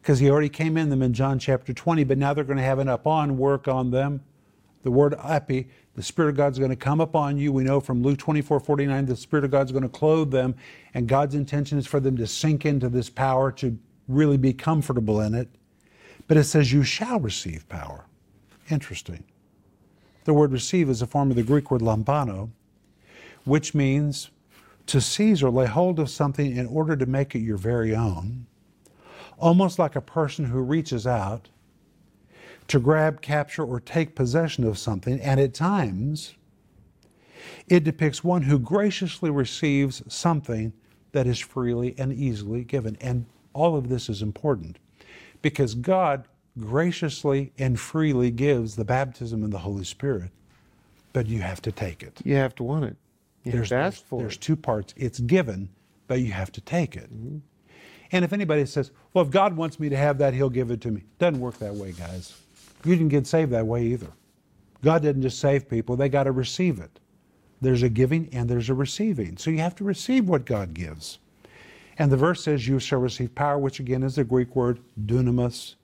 because 0.01 0.19
he 0.19 0.29
already 0.29 0.49
came 0.49 0.77
in 0.77 0.89
them 0.89 1.01
in 1.01 1.13
John 1.13 1.39
chapter 1.39 1.73
20, 1.73 2.03
but 2.05 2.17
now 2.17 2.33
they're 2.33 2.43
going 2.43 2.57
to 2.57 2.63
have 2.63 2.79
an 2.79 2.87
up 2.87 3.05
on 3.05 3.37
work 3.37 3.67
on 3.67 3.91
them. 3.91 4.21
The 4.83 4.91
word 4.91 5.15
epi, 5.21 5.67
the 5.95 6.03
Spirit 6.03 6.29
of 6.29 6.37
God's 6.37 6.59
going 6.59 6.69
to 6.71 6.77
come 6.77 7.01
upon 7.01 7.37
you. 7.37 7.51
We 7.51 7.63
know 7.63 7.79
from 7.79 8.01
Luke 8.01 8.17
24 8.17 8.59
49, 8.59 9.05
the 9.05 9.15
Spirit 9.15 9.43
of 9.43 9.51
God's 9.51 9.71
going 9.71 9.83
to 9.83 9.89
clothe 9.89 10.31
them, 10.31 10.55
and 10.93 11.07
God's 11.07 11.35
intention 11.35 11.77
is 11.77 11.85
for 11.85 11.99
them 11.99 12.15
to 12.17 12.27
sink 12.27 12.65
into 12.65 12.87
this 12.87 13.09
power, 13.09 13.51
to 13.53 13.77
really 14.07 14.37
be 14.37 14.53
comfortable 14.53 15.19
in 15.21 15.35
it. 15.35 15.49
But 16.27 16.37
it 16.37 16.45
says, 16.45 16.73
You 16.73 16.83
shall 16.83 17.19
receive 17.19 17.69
power. 17.69 18.05
Interesting. 18.71 19.23
The 20.25 20.33
word 20.33 20.51
receive 20.51 20.89
is 20.89 21.01
a 21.01 21.07
form 21.07 21.29
of 21.31 21.37
the 21.37 21.43
Greek 21.43 21.71
word 21.71 21.81
lambano, 21.81 22.51
which 23.45 23.75
means 23.75 24.31
to 24.87 25.01
seize 25.01 25.43
or 25.43 25.51
lay 25.51 25.67
hold 25.67 25.99
of 25.99 26.09
something 26.09 26.55
in 26.55 26.67
order 26.67 26.95
to 26.97 27.05
make 27.05 27.35
it 27.35 27.39
your 27.41 27.57
very 27.57 27.95
own, 27.95 28.47
almost 29.39 29.79
like 29.79 29.95
a 29.95 30.01
person 30.01 30.45
who 30.45 30.61
reaches 30.61 31.07
out 31.07 31.49
to 32.67 32.79
grab, 32.79 33.21
capture, 33.21 33.63
or 33.63 33.79
take 33.79 34.15
possession 34.15 34.63
of 34.65 34.77
something, 34.77 35.19
and 35.21 35.39
at 35.39 35.53
times 35.53 36.33
It 37.67 37.83
depicts 37.83 38.23
one 38.23 38.43
who 38.43 38.59
graciously 38.59 39.29
receives 39.31 40.03
something 40.07 40.73
that 41.13 41.27
is 41.27 41.39
freely 41.39 41.95
and 41.97 42.13
easily 42.13 42.63
given. 42.63 42.97
And 43.01 43.25
all 43.53 43.75
of 43.77 43.89
this 43.89 44.09
is 44.09 44.21
important 44.21 44.79
because 45.41 45.75
God 45.75 46.27
graciously 46.59 47.53
and 47.57 47.79
freely 47.79 48.31
gives 48.31 48.75
the 48.75 48.85
baptism 48.85 49.43
in 49.43 49.51
the 49.51 49.59
Holy 49.59 49.83
Spirit, 49.83 50.31
but 51.13 51.27
you 51.27 51.41
have 51.41 51.61
to 51.63 51.71
take 51.71 52.03
it. 52.03 52.19
You 52.23 52.35
have 52.35 52.55
to 52.55 52.63
want 52.63 52.85
it. 52.85 52.97
You 53.43 53.51
There's, 53.53 53.69
have 53.69 53.93
to 53.93 53.97
ask 53.97 54.05
for 54.05 54.19
there's 54.19 54.37
two 54.37 54.55
parts. 54.55 54.93
It's 54.97 55.19
given, 55.19 55.69
but 56.07 56.19
you 56.19 56.31
have 56.31 56.51
to 56.53 56.61
take 56.61 56.95
it. 56.95 57.13
Mm-hmm. 57.13 57.37
And 58.11 58.25
if 58.25 58.33
anybody 58.33 58.65
says, 58.65 58.91
well, 59.13 59.25
if 59.25 59.31
God 59.31 59.55
wants 59.55 59.79
me 59.79 59.89
to 59.89 59.97
have 59.97 60.17
that, 60.19 60.33
he'll 60.33 60.49
give 60.49 60.71
it 60.71 60.81
to 60.81 60.91
me. 60.91 61.03
Doesn't 61.19 61.39
work 61.39 61.57
that 61.59 61.73
way, 61.75 61.91
guys. 61.91 62.33
You 62.85 62.95
didn't 62.95 63.09
get 63.09 63.27
saved 63.27 63.51
that 63.51 63.65
way 63.65 63.83
either. 63.85 64.11
God 64.83 65.01
didn't 65.01 65.23
just 65.23 65.39
save 65.39 65.69
people, 65.69 65.95
they 65.95 66.09
got 66.09 66.23
to 66.23 66.31
receive 66.31 66.79
it. 66.79 66.99
There's 67.59 67.83
a 67.83 67.89
giving 67.89 68.29
and 68.31 68.47
there's 68.47 68.69
a 68.69 68.75
receiving. 68.75 69.37
So 69.37 69.49
you 69.49 69.57
have 69.59 69.75
to 69.77 69.83
receive 69.83 70.29
what 70.29 70.45
God 70.45 70.73
gives. 70.73 71.17
And 71.99 72.11
the 72.11 72.17
verse 72.17 72.43
says, 72.43 72.67
You 72.67 72.79
shall 72.79 72.99
receive 72.99 73.33
power, 73.33 73.57
which 73.57 73.79
again 73.79 74.03
is 74.03 74.15
the 74.15 74.23
Greek 74.23 74.55
word 74.55 74.79
dunamis. 75.05 75.75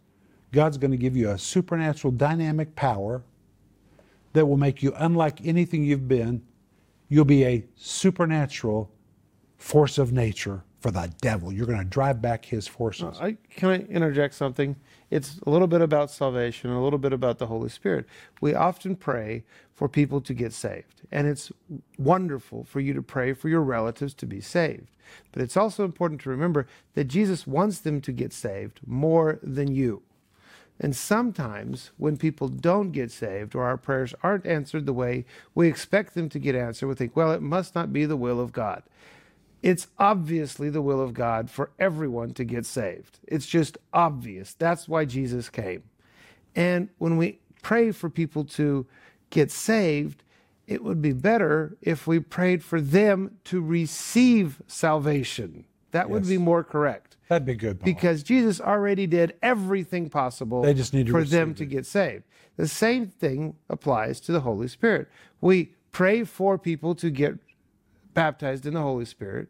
God's 0.51 0.77
going 0.77 0.91
to 0.91 0.97
give 0.97 1.17
you 1.17 1.31
a 1.31 1.37
supernatural 1.37 2.11
dynamic 2.11 2.75
power 2.75 3.23
that 4.33 4.45
will 4.45 4.57
make 4.57 4.83
you 4.83 4.93
unlike 4.97 5.45
anything 5.45 5.83
you've 5.83 6.07
been. 6.07 6.43
You'll 7.09 7.25
be 7.25 7.45
a 7.45 7.65
supernatural 7.75 8.91
force 9.57 9.97
of 9.97 10.11
nature 10.11 10.63
for 10.83 10.91
the 10.91 11.09
devil. 11.21 11.51
You're 11.51 11.65
going 11.65 11.79
to 11.79 11.85
drive 11.85 12.21
back 12.21 12.43
his 12.43 12.67
forces. 12.67 13.17
Uh, 13.19 13.23
I, 13.23 13.37
can 13.49 13.69
I 13.69 13.79
interject 13.83 14.35
something? 14.35 14.75
It's 15.09 15.39
a 15.47 15.49
little 15.49 15.67
bit 15.67 15.81
about 15.81 16.11
salvation, 16.11 16.71
a 16.71 16.83
little 16.83 16.99
bit 16.99 17.13
about 17.13 17.39
the 17.39 17.47
Holy 17.47 17.69
Spirit. 17.69 18.05
We 18.41 18.53
often 18.53 18.97
pray 18.97 19.45
for 19.73 19.87
people 19.87 20.19
to 20.19 20.33
get 20.33 20.51
saved, 20.51 21.03
and 21.09 21.25
it's 21.25 21.53
wonderful 21.97 22.65
for 22.65 22.81
you 22.81 22.93
to 22.95 23.01
pray 23.01 23.31
for 23.31 23.47
your 23.47 23.61
relatives 23.61 24.13
to 24.15 24.25
be 24.25 24.41
saved. 24.41 24.89
But 25.31 25.41
it's 25.41 25.55
also 25.55 25.85
important 25.85 26.19
to 26.21 26.29
remember 26.29 26.67
that 26.95 27.05
Jesus 27.05 27.47
wants 27.47 27.79
them 27.79 28.01
to 28.01 28.11
get 28.11 28.33
saved 28.33 28.81
more 28.85 29.39
than 29.41 29.73
you. 29.73 30.03
And 30.81 30.93
sometimes 30.93 31.91
when 31.97 32.17
people 32.17 32.49
don't 32.49 32.91
get 32.91 33.09
saved 33.09 33.55
or 33.55 33.63
our 33.63 33.77
prayers 33.77 34.13
aren't 34.21 34.45
answered 34.45 34.85
the 34.85 34.91
way 34.91 35.23
we 35.55 35.69
expect 35.69 36.13
them 36.13 36.27
to 36.29 36.39
get 36.39 36.55
answered, 36.55 36.87
we 36.87 36.95
think, 36.95 37.15
well, 37.15 37.31
it 37.31 37.41
must 37.41 37.73
not 37.73 37.93
be 37.93 38.05
the 38.05 38.17
will 38.17 38.41
of 38.41 38.51
God. 38.51 38.83
It's 39.63 39.87
obviously 39.97 40.69
the 40.69 40.81
will 40.81 41.01
of 41.01 41.13
God 41.13 41.49
for 41.49 41.71
everyone 41.79 42.33
to 42.33 42.43
get 42.43 42.65
saved. 42.65 43.19
It's 43.27 43.47
just 43.47 43.77
obvious. 43.93 44.53
That's 44.53 44.89
why 44.89 45.05
Jesus 45.05 45.49
came. 45.49 45.83
And 46.53 46.89
when 46.97 47.15
we 47.15 47.39
pray 47.61 47.91
for 47.91 48.09
people 48.09 48.43
to 48.43 48.85
get 49.29 49.49
saved, 49.49 50.21
it 50.67 50.83
would 50.83 51.01
be 51.01 51.13
better 51.13 51.77
if 51.81 52.05
we 52.05 52.19
prayed 52.19 52.61
for 52.61 52.81
them 52.81 53.37
to 53.45 53.61
receive 53.61 54.61
salvation. 54.67 55.65
That 55.91 56.09
would 56.09 56.27
be 56.27 56.37
more 56.37 56.63
correct 56.63 57.17
That'd 57.29 57.45
be 57.45 57.55
good. 57.55 57.79
Paul. 57.79 57.85
because 57.85 58.23
Jesus 58.23 58.59
already 58.59 59.07
did 59.07 59.35
everything 59.41 60.09
possible 60.09 60.61
They 60.61 60.73
just 60.73 60.93
need 60.93 61.09
for 61.09 61.23
them 61.23 61.49
receive 61.49 61.57
to 61.57 61.65
get 61.65 61.85
saved. 61.85 62.23
The 62.57 62.67
same 62.67 63.07
thing 63.07 63.55
applies 63.69 64.19
to 64.21 64.31
the 64.31 64.41
Holy 64.41 64.67
Spirit. 64.67 65.07
We 65.39 65.73
pray 65.91 66.23
for 66.23 66.57
people 66.57 66.95
to 66.95 67.09
get 67.09 67.37
baptized 68.13 68.65
in 68.65 68.73
the 68.73 68.81
Holy 68.81 69.05
Spirit, 69.05 69.49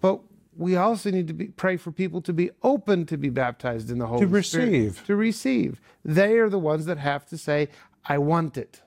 but 0.00 0.20
we 0.56 0.76
also 0.76 1.10
need 1.10 1.26
to 1.28 1.32
be, 1.32 1.46
pray 1.46 1.76
for 1.76 1.90
people 1.92 2.20
to 2.22 2.32
be 2.32 2.50
open 2.62 3.06
to 3.06 3.16
be 3.16 3.30
baptized 3.30 3.90
in 3.90 3.98
the 3.98 4.06
Holy 4.06 4.18
Spirit. 4.18 4.30
To 4.30 4.58
receive. 4.58 5.06
To 5.06 5.16
receive. 5.16 5.80
They 6.04 6.38
are 6.38 6.48
the 6.48 6.58
ones 6.58 6.86
that 6.86 6.98
have 6.98 7.26
to 7.26 7.38
say, 7.38 7.68
I 8.04 8.18
want 8.18 8.58
it. 8.58 8.82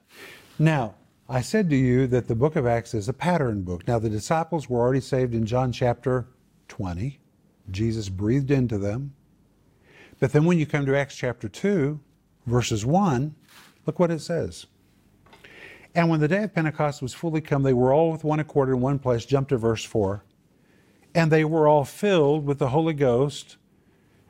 Now, 0.59 0.95
I 1.27 1.41
said 1.41 1.69
to 1.69 1.75
you 1.75 2.05
that 2.07 2.27
the 2.27 2.35
book 2.35 2.55
of 2.55 2.67
Acts 2.67 2.93
is 2.93 3.07
a 3.07 3.13
pattern 3.13 3.63
book. 3.63 3.88
Now, 3.88 3.97
the 3.97 4.09
disciples 4.09 4.69
were 4.69 4.81
already 4.81 5.00
saved 5.00 5.33
in 5.33 5.45
John 5.45 5.71
chapter 5.71 6.27
20. 6.67 7.19
Jesus 7.71 8.09
breathed 8.09 8.51
into 8.51 8.77
them. 8.77 9.13
But 10.19 10.31
then 10.31 10.45
when 10.45 10.59
you 10.59 10.65
come 10.65 10.85
to 10.85 10.97
Acts 10.97 11.15
chapter 11.15 11.47
2, 11.47 12.00
verses 12.45 12.85
1, 12.85 13.33
look 13.85 14.00
what 14.00 14.12
it 14.12 14.19
says. 14.19 14.67
And 15.95 16.09
when 16.09 16.19
the 16.19 16.27
day 16.27 16.43
of 16.43 16.53
Pentecost 16.53 17.01
was 17.01 17.13
fully 17.13 17.41
come, 17.41 17.63
they 17.63 17.73
were 17.73 17.93
all 17.93 18.12
with 18.12 18.23
one 18.23 18.39
accord 18.39 18.69
in 18.69 18.81
one 18.81 19.00
place. 19.00 19.25
Jump 19.25 19.50
to 19.50 19.57
verse 19.57 19.83
4. 19.83 20.23
And 21.13 21.31
they 21.31 21.45
were 21.45 21.67
all 21.67 21.85
filled 21.85 22.45
with 22.45 22.57
the 22.57 22.69
Holy 22.69 22.93
Ghost 22.93 23.57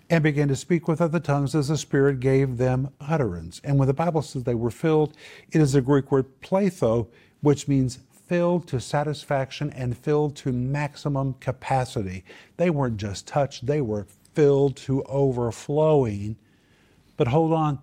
and 0.09 0.21
began 0.21 0.49
to 0.49 0.55
speak 0.55 0.87
with 0.87 0.99
other 0.99 1.19
tongues 1.19 1.55
as 1.55 1.69
the 1.69 1.77
Spirit 1.77 2.19
gave 2.19 2.57
them 2.57 2.89
utterance. 2.99 3.61
And 3.63 3.79
when 3.79 3.87
the 3.87 3.93
Bible 3.93 4.21
says 4.21 4.43
they 4.43 4.53
were 4.55 4.69
filled, 4.69 5.15
it 5.51 5.61
is 5.61 5.71
the 5.71 5.81
Greek 5.81 6.11
word 6.11 6.25
pletho, 6.41 7.07
which 7.41 7.69
means 7.69 7.99
filled 8.27 8.67
to 8.67 8.79
satisfaction 8.79 9.69
and 9.71 9.97
filled 9.97 10.35
to 10.35 10.51
maximum 10.51 11.33
capacity. 11.35 12.25
They 12.57 12.69
weren't 12.69 12.97
just 12.97 13.25
touched, 13.27 13.65
they 13.65 13.81
were 13.81 14.05
filled 14.33 14.75
to 14.77 15.03
overflowing. 15.03 16.35
But 17.15 17.29
hold 17.29 17.53
on, 17.53 17.79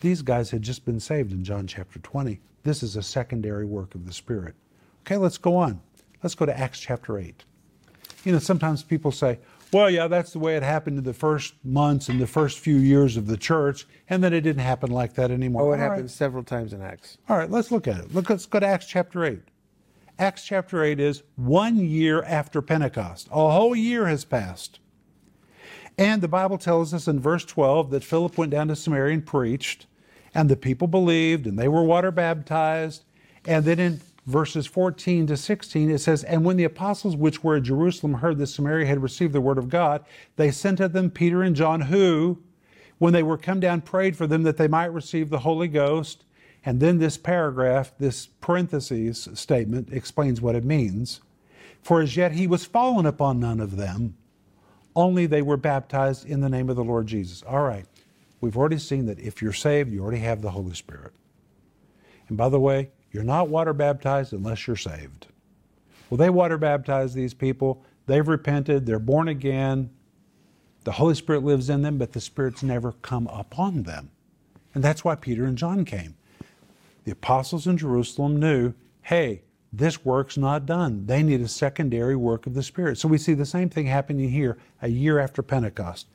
these 0.00 0.22
guys 0.22 0.50
had 0.50 0.62
just 0.62 0.84
been 0.84 1.00
saved 1.00 1.32
in 1.32 1.42
John 1.42 1.66
chapter 1.66 1.98
20. 1.98 2.38
This 2.68 2.82
is 2.82 2.96
a 2.96 3.02
secondary 3.02 3.64
work 3.64 3.94
of 3.94 4.04
the 4.04 4.12
Spirit. 4.12 4.54
Okay, 5.00 5.16
let's 5.16 5.38
go 5.38 5.56
on. 5.56 5.80
Let's 6.22 6.34
go 6.34 6.44
to 6.44 6.58
Acts 6.58 6.78
chapter 6.78 7.18
8. 7.18 7.42
You 8.24 8.32
know, 8.32 8.38
sometimes 8.38 8.82
people 8.82 9.10
say, 9.10 9.38
well, 9.72 9.88
yeah, 9.88 10.06
that's 10.06 10.34
the 10.34 10.38
way 10.38 10.54
it 10.54 10.62
happened 10.62 10.98
in 10.98 11.04
the 11.04 11.14
first 11.14 11.54
months 11.64 12.10
and 12.10 12.20
the 12.20 12.26
first 12.26 12.58
few 12.58 12.76
years 12.76 13.16
of 13.16 13.26
the 13.26 13.38
church, 13.38 13.86
and 14.10 14.22
then 14.22 14.34
it 14.34 14.42
didn't 14.42 14.60
happen 14.60 14.90
like 14.90 15.14
that 15.14 15.30
anymore. 15.30 15.62
Oh, 15.62 15.64
it 15.72 15.76
All 15.76 15.88
right. 15.88 15.92
happens 15.92 16.14
several 16.14 16.42
times 16.42 16.74
in 16.74 16.82
Acts. 16.82 17.16
All 17.30 17.38
right, 17.38 17.50
let's 17.50 17.72
look 17.72 17.88
at 17.88 18.00
it. 18.00 18.14
Look, 18.14 18.28
let's 18.28 18.44
go 18.44 18.60
to 18.60 18.66
Acts 18.66 18.86
chapter 18.86 19.24
8. 19.24 19.40
Acts 20.18 20.44
chapter 20.44 20.84
8 20.84 21.00
is 21.00 21.22
one 21.36 21.76
year 21.76 22.22
after 22.24 22.60
Pentecost. 22.60 23.28
A 23.28 23.50
whole 23.50 23.74
year 23.74 24.08
has 24.08 24.26
passed. 24.26 24.78
And 25.96 26.20
the 26.20 26.28
Bible 26.28 26.58
tells 26.58 26.92
us 26.92 27.08
in 27.08 27.18
verse 27.18 27.46
12 27.46 27.88
that 27.92 28.04
Philip 28.04 28.36
went 28.36 28.50
down 28.50 28.68
to 28.68 28.76
Samaria 28.76 29.14
and 29.14 29.24
preached, 29.24 29.86
and 30.38 30.48
the 30.48 30.56
people 30.56 30.86
believed, 30.86 31.48
and 31.48 31.58
they 31.58 31.66
were 31.66 31.82
water 31.82 32.12
baptized. 32.12 33.02
And 33.44 33.64
then 33.64 33.80
in 33.80 34.00
verses 34.24 34.68
14 34.68 35.26
to 35.26 35.36
16, 35.36 35.90
it 35.90 35.98
says, 35.98 36.22
And 36.22 36.44
when 36.44 36.56
the 36.56 36.62
apostles 36.62 37.16
which 37.16 37.42
were 37.42 37.56
at 37.56 37.64
Jerusalem 37.64 38.14
heard 38.14 38.38
that 38.38 38.46
Samaria 38.46 38.86
had 38.86 39.02
received 39.02 39.32
the 39.32 39.40
word 39.40 39.58
of 39.58 39.68
God, 39.68 40.04
they 40.36 40.52
sent 40.52 40.78
to 40.78 40.86
them 40.86 41.10
Peter 41.10 41.42
and 41.42 41.56
John, 41.56 41.80
who, 41.80 42.38
when 42.98 43.12
they 43.12 43.24
were 43.24 43.36
come 43.36 43.58
down, 43.58 43.80
prayed 43.80 44.16
for 44.16 44.28
them 44.28 44.44
that 44.44 44.58
they 44.58 44.68
might 44.68 44.92
receive 44.92 45.28
the 45.28 45.40
Holy 45.40 45.66
Ghost. 45.66 46.22
And 46.64 46.78
then 46.78 46.98
this 46.98 47.18
paragraph, 47.18 47.90
this 47.98 48.26
parentheses 48.40 49.28
statement, 49.34 49.88
explains 49.92 50.40
what 50.40 50.54
it 50.54 50.64
means. 50.64 51.20
For 51.82 52.00
as 52.00 52.16
yet 52.16 52.30
he 52.30 52.46
was 52.46 52.64
fallen 52.64 53.06
upon 53.06 53.40
none 53.40 53.58
of 53.58 53.76
them, 53.76 54.16
only 54.94 55.26
they 55.26 55.42
were 55.42 55.56
baptized 55.56 56.24
in 56.24 56.42
the 56.42 56.48
name 56.48 56.70
of 56.70 56.76
the 56.76 56.84
Lord 56.84 57.08
Jesus. 57.08 57.42
All 57.42 57.64
right, 57.64 57.86
we've 58.40 58.56
already 58.56 58.78
seen 58.78 59.06
that 59.06 59.18
if 59.18 59.42
you're 59.42 59.52
saved, 59.52 59.92
you 59.92 60.02
already 60.02 60.20
have 60.20 60.42
the 60.42 60.50
Holy 60.50 60.74
Spirit. 60.74 61.12
And 62.28 62.36
by 62.36 62.48
the 62.48 62.60
way, 62.60 62.90
you're 63.10 63.24
not 63.24 63.48
water 63.48 63.72
baptized 63.72 64.32
unless 64.32 64.66
you're 64.66 64.76
saved. 64.76 65.26
Well, 66.10 66.18
they 66.18 66.30
water 66.30 66.58
baptized 66.58 67.14
these 67.14 67.34
people. 67.34 67.82
They've 68.06 68.26
repented. 68.26 68.86
They're 68.86 68.98
born 68.98 69.28
again. 69.28 69.90
The 70.84 70.92
Holy 70.92 71.14
Spirit 71.14 71.44
lives 71.44 71.68
in 71.68 71.82
them, 71.82 71.98
but 71.98 72.12
the 72.12 72.20
Spirit's 72.20 72.62
never 72.62 72.92
come 72.92 73.26
upon 73.28 73.82
them. 73.82 74.10
And 74.74 74.82
that's 74.82 75.04
why 75.04 75.14
Peter 75.16 75.44
and 75.44 75.58
John 75.58 75.84
came. 75.84 76.14
The 77.04 77.12
apostles 77.12 77.66
in 77.66 77.78
Jerusalem 77.78 78.38
knew 78.38 78.74
hey, 79.02 79.42
this 79.72 80.04
work's 80.04 80.36
not 80.36 80.66
done. 80.66 81.06
They 81.06 81.22
need 81.22 81.40
a 81.40 81.48
secondary 81.48 82.14
work 82.14 82.46
of 82.46 82.52
the 82.52 82.62
Spirit. 82.62 82.98
So 82.98 83.08
we 83.08 83.16
see 83.16 83.32
the 83.32 83.46
same 83.46 83.70
thing 83.70 83.86
happening 83.86 84.28
here 84.30 84.58
a 84.82 84.88
year 84.88 85.18
after 85.18 85.42
Pentecost. 85.42 86.06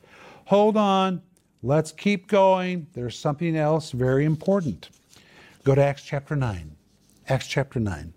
Hold 0.46 0.76
on. 0.76 1.22
Let's 1.64 1.92
keep 1.92 2.26
going. 2.28 2.88
There's 2.92 3.18
something 3.18 3.56
else 3.56 3.92
very 3.92 4.26
important. 4.26 4.90
Go 5.64 5.74
to 5.74 5.82
Acts 5.82 6.02
chapter 6.02 6.36
9. 6.36 6.76
Acts 7.26 7.46
chapter 7.46 7.80
9. 7.80 8.12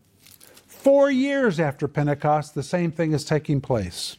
Four 0.65 1.09
years 1.09 1.57
after 1.57 1.87
Pentecost, 1.87 2.55
the 2.55 2.61
same 2.61 2.91
thing 2.91 3.13
is 3.13 3.23
taking 3.23 3.61
place. 3.61 4.17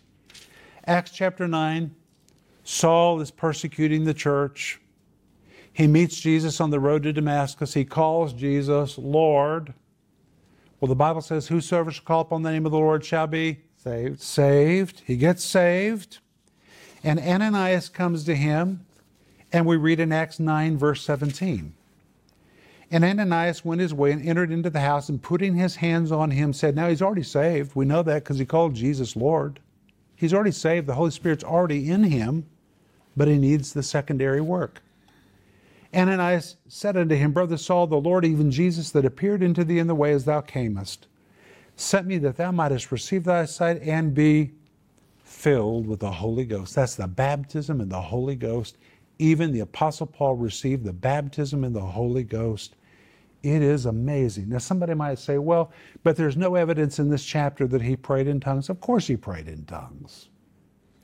Acts 0.86 1.10
chapter 1.10 1.46
9, 1.46 1.94
Saul 2.64 3.20
is 3.20 3.30
persecuting 3.30 4.04
the 4.04 4.14
church. 4.14 4.80
He 5.74 5.86
meets 5.86 6.18
Jesus 6.18 6.58
on 6.58 6.70
the 6.70 6.80
road 6.80 7.02
to 7.02 7.12
Damascus. 7.12 7.74
He 7.74 7.84
calls 7.84 8.32
Jesus 8.32 8.96
Lord. 8.96 9.74
Well, 10.80 10.88
the 10.88 10.94
Bible 10.96 11.20
says, 11.20 11.48
Whosoever 11.48 11.90
shall 11.90 12.04
call 12.06 12.22
upon 12.22 12.44
the 12.44 12.50
name 12.50 12.64
of 12.64 12.72
the 12.72 12.78
Lord 12.78 13.04
shall 13.04 13.26
be 13.26 13.58
Saved. 13.76 14.22
saved. 14.22 15.02
He 15.04 15.18
gets 15.18 15.44
saved. 15.44 16.18
And 17.04 17.20
Ananias 17.20 17.90
comes 17.90 18.24
to 18.24 18.34
him, 18.34 18.86
and 19.52 19.66
we 19.66 19.76
read 19.76 20.00
in 20.00 20.12
Acts 20.12 20.38
9, 20.38 20.76
verse 20.76 21.02
17. 21.02 21.74
And 22.90 23.04
Ananias 23.04 23.64
went 23.64 23.80
his 23.80 23.92
way 23.92 24.12
and 24.12 24.26
entered 24.26 24.50
into 24.50 24.70
the 24.70 24.80
house, 24.80 25.08
and 25.08 25.22
putting 25.22 25.54
his 25.54 25.76
hands 25.76 26.10
on 26.10 26.30
him, 26.30 26.52
said, 26.52 26.74
Now 26.74 26.88
he's 26.88 27.02
already 27.02 27.22
saved. 27.22 27.74
We 27.74 27.84
know 27.84 28.02
that 28.02 28.24
because 28.24 28.38
he 28.38 28.46
called 28.46 28.74
Jesus 28.74 29.14
Lord. 29.14 29.60
He's 30.16 30.32
already 30.32 30.52
saved. 30.52 30.86
The 30.86 30.94
Holy 30.94 31.10
Spirit's 31.10 31.44
already 31.44 31.90
in 31.90 32.04
him, 32.04 32.46
but 33.16 33.28
he 33.28 33.36
needs 33.36 33.72
the 33.72 33.82
secondary 33.82 34.40
work. 34.40 34.82
Ananias 35.94 36.56
said 36.66 36.96
unto 36.96 37.14
him, 37.14 37.32
Brother 37.32 37.56
Saul, 37.56 37.86
the 37.86 37.96
Lord, 37.96 38.24
even 38.24 38.50
Jesus, 38.50 38.90
that 38.90 39.04
appeared 39.04 39.42
unto 39.42 39.64
thee 39.64 39.78
in 39.78 39.86
the 39.86 39.94
way 39.94 40.12
as 40.12 40.24
thou 40.24 40.40
camest, 40.40 41.06
sent 41.76 42.06
me 42.06 42.18
that 42.18 42.36
thou 42.36 42.52
mightest 42.52 42.90
receive 42.92 43.24
thy 43.24 43.44
sight 43.44 43.80
and 43.82 44.12
be 44.14 44.52
filled 45.22 45.86
with 45.86 46.00
the 46.00 46.10
Holy 46.10 46.44
Ghost. 46.44 46.74
That's 46.74 46.96
the 46.96 47.06
baptism 47.06 47.80
in 47.80 47.88
the 47.88 48.00
Holy 48.00 48.34
Ghost. 48.34 48.76
Even 49.18 49.52
the 49.52 49.60
Apostle 49.60 50.06
Paul 50.06 50.36
received 50.36 50.84
the 50.84 50.92
baptism 50.92 51.64
in 51.64 51.72
the 51.72 51.80
Holy 51.80 52.22
Ghost. 52.22 52.76
It 53.42 53.62
is 53.62 53.86
amazing. 53.86 54.48
Now, 54.48 54.58
somebody 54.58 54.94
might 54.94 55.18
say, 55.18 55.38
well, 55.38 55.72
but 56.02 56.16
there's 56.16 56.36
no 56.36 56.54
evidence 56.54 56.98
in 56.98 57.08
this 57.08 57.24
chapter 57.24 57.66
that 57.68 57.82
he 57.82 57.96
prayed 57.96 58.26
in 58.26 58.40
tongues. 58.40 58.68
Of 58.68 58.80
course, 58.80 59.06
he 59.06 59.16
prayed 59.16 59.48
in 59.48 59.64
tongues. 59.64 60.28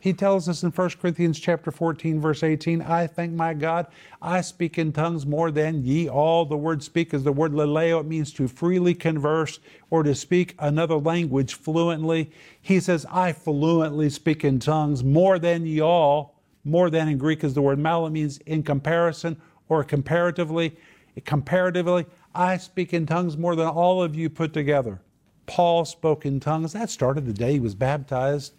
He 0.04 0.12
tells 0.12 0.50
us 0.50 0.62
in 0.62 0.70
1 0.70 0.90
Corinthians 1.00 1.40
chapter 1.40 1.70
14, 1.70 2.20
verse 2.20 2.42
18, 2.42 2.82
I 2.82 3.06
thank 3.06 3.32
my 3.32 3.54
God, 3.54 3.86
I 4.20 4.42
speak 4.42 4.76
in 4.76 4.92
tongues 4.92 5.24
more 5.24 5.50
than 5.50 5.82
ye 5.82 6.10
all. 6.10 6.44
The 6.44 6.58
word 6.58 6.82
speak 6.82 7.14
is 7.14 7.24
the 7.24 7.32
word 7.32 7.52
laleo. 7.52 8.00
It 8.00 8.06
means 8.06 8.30
to 8.34 8.46
freely 8.46 8.94
converse 8.94 9.60
or 9.88 10.02
to 10.02 10.14
speak 10.14 10.56
another 10.58 10.96
language 10.96 11.54
fluently. 11.54 12.30
He 12.60 12.80
says, 12.80 13.06
I 13.10 13.32
fluently 13.32 14.10
speak 14.10 14.44
in 14.44 14.58
tongues 14.58 15.02
more 15.02 15.38
than 15.38 15.64
ye 15.64 15.80
all. 15.80 16.33
More 16.64 16.90
than 16.90 17.08
in 17.08 17.18
Greek 17.18 17.44
is 17.44 17.54
the 17.54 17.62
word 17.62 17.78
malo, 17.78 18.08
means 18.08 18.38
in 18.38 18.62
comparison 18.62 19.40
or 19.68 19.84
comparatively. 19.84 20.76
Comparatively, 21.24 22.06
I 22.34 22.56
speak 22.56 22.92
in 22.92 23.06
tongues 23.06 23.36
more 23.36 23.54
than 23.54 23.68
all 23.68 24.02
of 24.02 24.16
you 24.16 24.30
put 24.30 24.52
together. 24.52 25.00
Paul 25.46 25.84
spoke 25.84 26.24
in 26.24 26.40
tongues. 26.40 26.72
That 26.72 26.90
started 26.90 27.26
the 27.26 27.32
day 27.32 27.52
he 27.52 27.60
was 27.60 27.74
baptized 27.74 28.54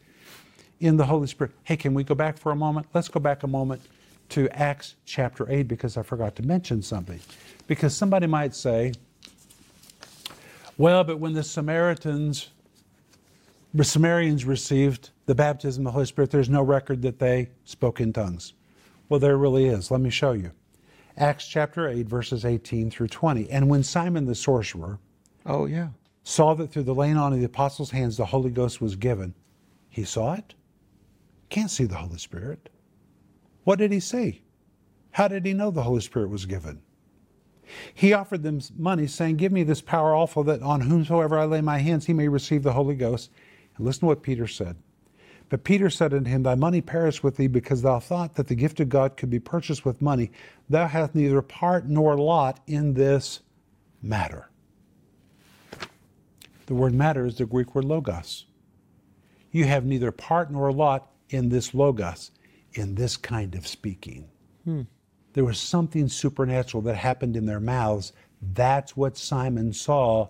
in 0.79 0.97
the 0.97 1.05
Holy 1.05 1.27
Spirit. 1.27 1.53
Hey, 1.63 1.77
can 1.77 1.93
we 1.93 2.03
go 2.03 2.15
back 2.15 2.37
for 2.37 2.51
a 2.51 2.55
moment? 2.55 2.87
Let's 2.93 3.07
go 3.07 3.19
back 3.19 3.43
a 3.43 3.47
moment 3.47 3.81
to 4.29 4.49
Acts 4.49 4.95
chapter 5.05 5.49
8 5.49 5.63
because 5.63 5.97
I 5.97 6.03
forgot 6.03 6.35
to 6.37 6.43
mention 6.43 6.81
something. 6.81 7.19
Because 7.67 7.95
somebody 7.95 8.27
might 8.27 8.55
say, 8.55 8.93
well, 10.77 11.03
but 11.03 11.19
when 11.19 11.33
the 11.33 11.43
Samaritans, 11.43 12.49
the 13.73 13.83
Samaritans 13.83 14.45
received 14.45 15.09
the 15.25 15.35
baptism 15.35 15.81
of 15.85 15.91
the 15.91 15.93
Holy 15.93 16.05
Spirit, 16.05 16.31
there's 16.31 16.49
no 16.49 16.61
record 16.61 17.01
that 17.01 17.19
they 17.19 17.49
spoke 17.63 17.99
in 17.99 18.13
tongues. 18.13 18.53
Well, 19.09 19.19
there 19.19 19.37
really 19.37 19.65
is. 19.65 19.91
Let 19.91 20.01
me 20.01 20.09
show 20.09 20.31
you. 20.33 20.51
Acts 21.17 21.47
chapter 21.47 21.87
8, 21.87 22.07
verses 22.07 22.43
18 22.45 22.91
through 22.91 23.07
20. 23.07 23.49
And 23.49 23.69
when 23.69 23.83
Simon 23.83 24.25
the 24.25 24.35
sorcerer 24.35 24.99
Oh, 25.45 25.65
yeah. 25.65 25.89
saw 26.23 26.53
that 26.55 26.71
through 26.71 26.83
the 26.83 26.95
laying 26.95 27.17
on 27.17 27.33
of 27.33 27.39
the 27.39 27.45
apostles' 27.45 27.91
hands 27.91 28.17
the 28.17 28.25
Holy 28.25 28.49
Ghost 28.49 28.81
was 28.81 28.95
given, 28.95 29.33
he 29.89 30.03
saw 30.03 30.33
it, 30.33 30.55
can't 31.49 31.71
see 31.71 31.85
the 31.85 31.95
Holy 31.95 32.17
Spirit. 32.17 32.69
What 33.63 33.79
did 33.79 33.91
he 33.91 33.99
see? 33.99 34.41
How 35.11 35.27
did 35.27 35.45
he 35.45 35.53
know 35.53 35.71
the 35.71 35.83
Holy 35.83 36.01
Spirit 36.01 36.29
was 36.29 36.45
given? 36.45 36.81
He 37.93 38.13
offered 38.13 38.43
them 38.43 38.59
money, 38.77 39.07
saying, 39.07 39.37
Give 39.37 39.51
me 39.51 39.63
this 39.63 39.81
power 39.81 40.13
also, 40.13 40.43
that 40.43 40.61
on 40.61 40.81
whomsoever 40.81 41.39
I 41.39 41.45
lay 41.45 41.61
my 41.61 41.77
hands, 41.79 42.05
he 42.05 42.13
may 42.13 42.27
receive 42.27 42.61
the 42.63 42.73
Holy 42.73 42.95
Ghost. 42.95 43.31
And 43.77 43.85
listen 43.85 44.01
to 44.01 44.05
what 44.07 44.21
Peter 44.21 44.47
said. 44.47 44.75
But 45.49 45.63
Peter 45.63 45.89
said 45.89 46.13
unto 46.13 46.29
him, 46.29 46.43
Thy 46.43 46.55
money 46.55 46.81
perish 46.81 47.21
with 47.21 47.37
thee, 47.37 47.47
because 47.47 47.81
thou 47.81 47.99
thought 47.99 48.35
that 48.35 48.47
the 48.47 48.55
gift 48.55 48.79
of 48.79 48.89
God 48.89 49.15
could 49.15 49.29
be 49.29 49.39
purchased 49.39 49.85
with 49.85 50.01
money. 50.01 50.31
Thou 50.69 50.87
hast 50.87 51.13
neither 51.13 51.41
part 51.41 51.87
nor 51.87 52.17
lot 52.17 52.59
in 52.67 52.93
this 52.93 53.41
matter. 54.01 54.49
The 56.65 56.73
word 56.73 56.93
matter 56.93 57.25
is 57.25 57.37
the 57.37 57.45
Greek 57.45 57.75
word 57.75 57.85
logos. 57.85 58.45
You 59.51 59.65
have 59.65 59.85
neither 59.85 60.11
part 60.11 60.51
nor 60.51 60.71
lot 60.71 61.11
in 61.29 61.49
this 61.49 61.73
logos, 61.73 62.31
in 62.73 62.95
this 62.95 63.15
kind 63.15 63.55
of 63.55 63.67
speaking. 63.67 64.27
Hmm. 64.63 64.81
There 65.33 65.45
was 65.45 65.59
something 65.59 66.07
supernatural 66.07 66.81
that 66.83 66.95
happened 66.95 67.35
in 67.35 67.45
their 67.45 67.59
mouths. 67.59 68.13
That's 68.53 68.97
what 68.97 69.17
Simon 69.17 69.73
saw. 69.73 70.29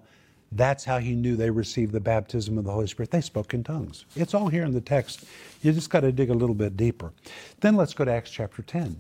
That's 0.52 0.86
how 0.86 1.00
he 1.00 1.16
knew 1.16 1.36
they 1.36 1.50
received 1.50 1.92
the 1.92 2.00
baptism 2.00 2.58
of 2.58 2.64
the 2.64 2.72
Holy 2.72 2.88
Spirit. 2.88 3.12
They 3.12 3.22
spoke 3.22 3.54
in 3.54 3.64
tongues. 3.64 4.06
It's 4.16 4.34
all 4.34 4.48
here 4.48 4.64
in 4.64 4.74
the 4.74 4.82
text. 4.82 5.26
You 5.62 5.74
just 5.74 5.90
got 5.90 6.02
to 6.02 6.12
dig 6.12 6.30
a 6.30 6.34
little 6.34 6.56
bit 6.56 6.78
deeper. 6.78 7.12
Then 7.60 7.76
let's 7.76 7.94
go 7.94 8.06
to 8.06 8.12
Acts 8.12 8.32
chapter 8.32 8.62
10. 8.62 8.96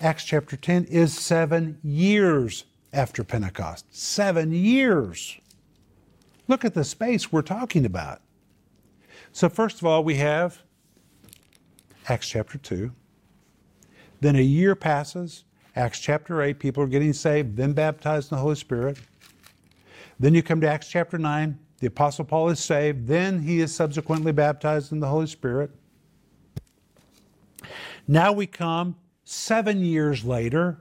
Acts 0.00 0.24
chapter 0.24 0.56
10 0.56 0.84
is 0.84 1.16
seven 1.16 1.78
years 1.82 2.64
after 2.92 3.22
Pentecost. 3.22 3.84
Seven 3.94 4.52
years. 4.52 5.38
Look 6.48 6.64
at 6.64 6.74
the 6.74 6.84
space 6.84 7.30
we're 7.30 7.42
talking 7.42 7.84
about. 7.84 8.20
So, 9.32 9.48
first 9.48 9.78
of 9.78 9.86
all, 9.86 10.04
we 10.04 10.16
have 10.16 10.62
Acts 12.08 12.28
chapter 12.28 12.58
2. 12.58 12.92
Then 14.20 14.36
a 14.36 14.42
year 14.42 14.74
passes, 14.74 15.44
Acts 15.74 16.00
chapter 16.00 16.42
8, 16.42 16.58
people 16.58 16.82
are 16.82 16.88
getting 16.88 17.12
saved, 17.12 17.56
then 17.56 17.72
baptized 17.72 18.30
in 18.30 18.36
the 18.36 18.42
Holy 18.42 18.54
Spirit. 18.54 18.98
Then 20.22 20.34
you 20.34 20.42
come 20.44 20.60
to 20.60 20.68
Acts 20.68 20.86
chapter 20.86 21.18
9, 21.18 21.58
the 21.80 21.88
Apostle 21.88 22.24
Paul 22.24 22.48
is 22.50 22.60
saved, 22.60 23.08
then 23.08 23.40
he 23.40 23.58
is 23.58 23.74
subsequently 23.74 24.30
baptized 24.30 24.92
in 24.92 25.00
the 25.00 25.08
Holy 25.08 25.26
Spirit. 25.26 25.72
Now 28.06 28.30
we 28.32 28.46
come 28.46 28.94
seven 29.24 29.84
years 29.84 30.24
later 30.24 30.80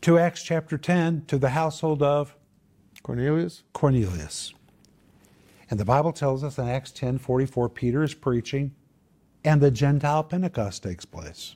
to 0.00 0.18
Acts 0.18 0.42
chapter 0.42 0.78
10 0.78 1.26
to 1.26 1.36
the 1.36 1.50
household 1.50 2.02
of 2.02 2.34
Cornelius? 3.02 3.64
Cornelius. 3.74 4.54
And 5.68 5.78
the 5.78 5.84
Bible 5.84 6.14
tells 6.14 6.42
us 6.42 6.56
in 6.56 6.66
Acts 6.66 6.92
10 6.92 7.18
44, 7.18 7.68
Peter 7.68 8.02
is 8.02 8.14
preaching 8.14 8.74
and 9.44 9.60
the 9.60 9.70
Gentile 9.70 10.24
Pentecost 10.24 10.82
takes 10.82 11.04
place. 11.04 11.54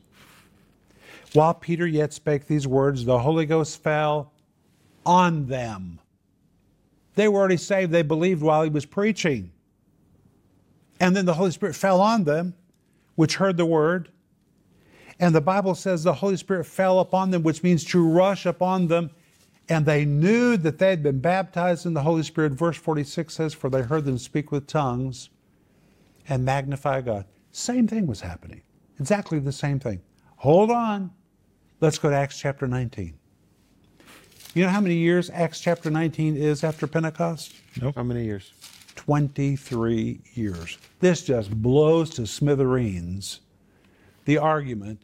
While 1.32 1.54
Peter 1.54 1.86
yet 1.86 2.12
spake 2.12 2.48
these 2.48 2.66
words, 2.66 3.06
the 3.06 3.20
Holy 3.20 3.46
Ghost 3.46 3.82
fell 3.82 4.34
on 5.06 5.46
them. 5.46 6.00
They 7.14 7.28
were 7.28 7.38
already 7.38 7.56
saved, 7.56 7.92
they 7.92 8.02
believed 8.02 8.42
while 8.42 8.62
he 8.62 8.70
was 8.70 8.86
preaching. 8.86 9.52
And 11.00 11.16
then 11.16 11.24
the 11.24 11.34
Holy 11.34 11.50
Spirit 11.50 11.74
fell 11.74 12.00
on 12.00 12.24
them, 12.24 12.54
which 13.14 13.36
heard 13.36 13.56
the 13.56 13.66
word. 13.66 14.10
And 15.18 15.34
the 15.34 15.40
Bible 15.40 15.74
says 15.74 16.02
the 16.02 16.14
Holy 16.14 16.36
Spirit 16.36 16.64
fell 16.64 17.00
upon 17.00 17.30
them, 17.30 17.42
which 17.42 17.62
means 17.62 17.84
to 17.86 18.06
rush 18.06 18.46
upon 18.46 18.88
them. 18.88 19.10
And 19.68 19.86
they 19.86 20.04
knew 20.04 20.56
that 20.56 20.78
they 20.78 20.90
had 20.90 21.02
been 21.02 21.20
baptized 21.20 21.86
in 21.86 21.94
the 21.94 22.02
Holy 22.02 22.22
Spirit. 22.22 22.52
Verse 22.52 22.76
46 22.76 23.32
says, 23.32 23.54
For 23.54 23.70
they 23.70 23.82
heard 23.82 24.04
them 24.04 24.18
speak 24.18 24.50
with 24.50 24.66
tongues 24.66 25.30
and 26.28 26.44
magnify 26.44 27.02
God. 27.02 27.26
Same 27.52 27.86
thing 27.86 28.06
was 28.06 28.20
happening. 28.20 28.62
Exactly 28.98 29.38
the 29.38 29.52
same 29.52 29.78
thing. 29.78 30.00
Hold 30.36 30.70
on. 30.70 31.10
Let's 31.80 31.98
go 31.98 32.10
to 32.10 32.16
Acts 32.16 32.38
chapter 32.38 32.66
19. 32.66 33.19
You 34.52 34.64
know 34.64 34.70
how 34.70 34.80
many 34.80 34.96
years 34.96 35.30
Acts 35.30 35.60
chapter 35.60 35.90
19 35.90 36.36
is 36.36 36.64
after 36.64 36.88
Pentecost? 36.88 37.54
Nope. 37.80 37.94
How 37.94 38.02
many 38.02 38.24
years? 38.24 38.52
23 38.96 40.20
years. 40.34 40.78
This 40.98 41.22
just 41.22 41.52
blows 41.62 42.10
to 42.10 42.26
smithereens 42.26 43.42
the 44.24 44.38
argument 44.38 45.02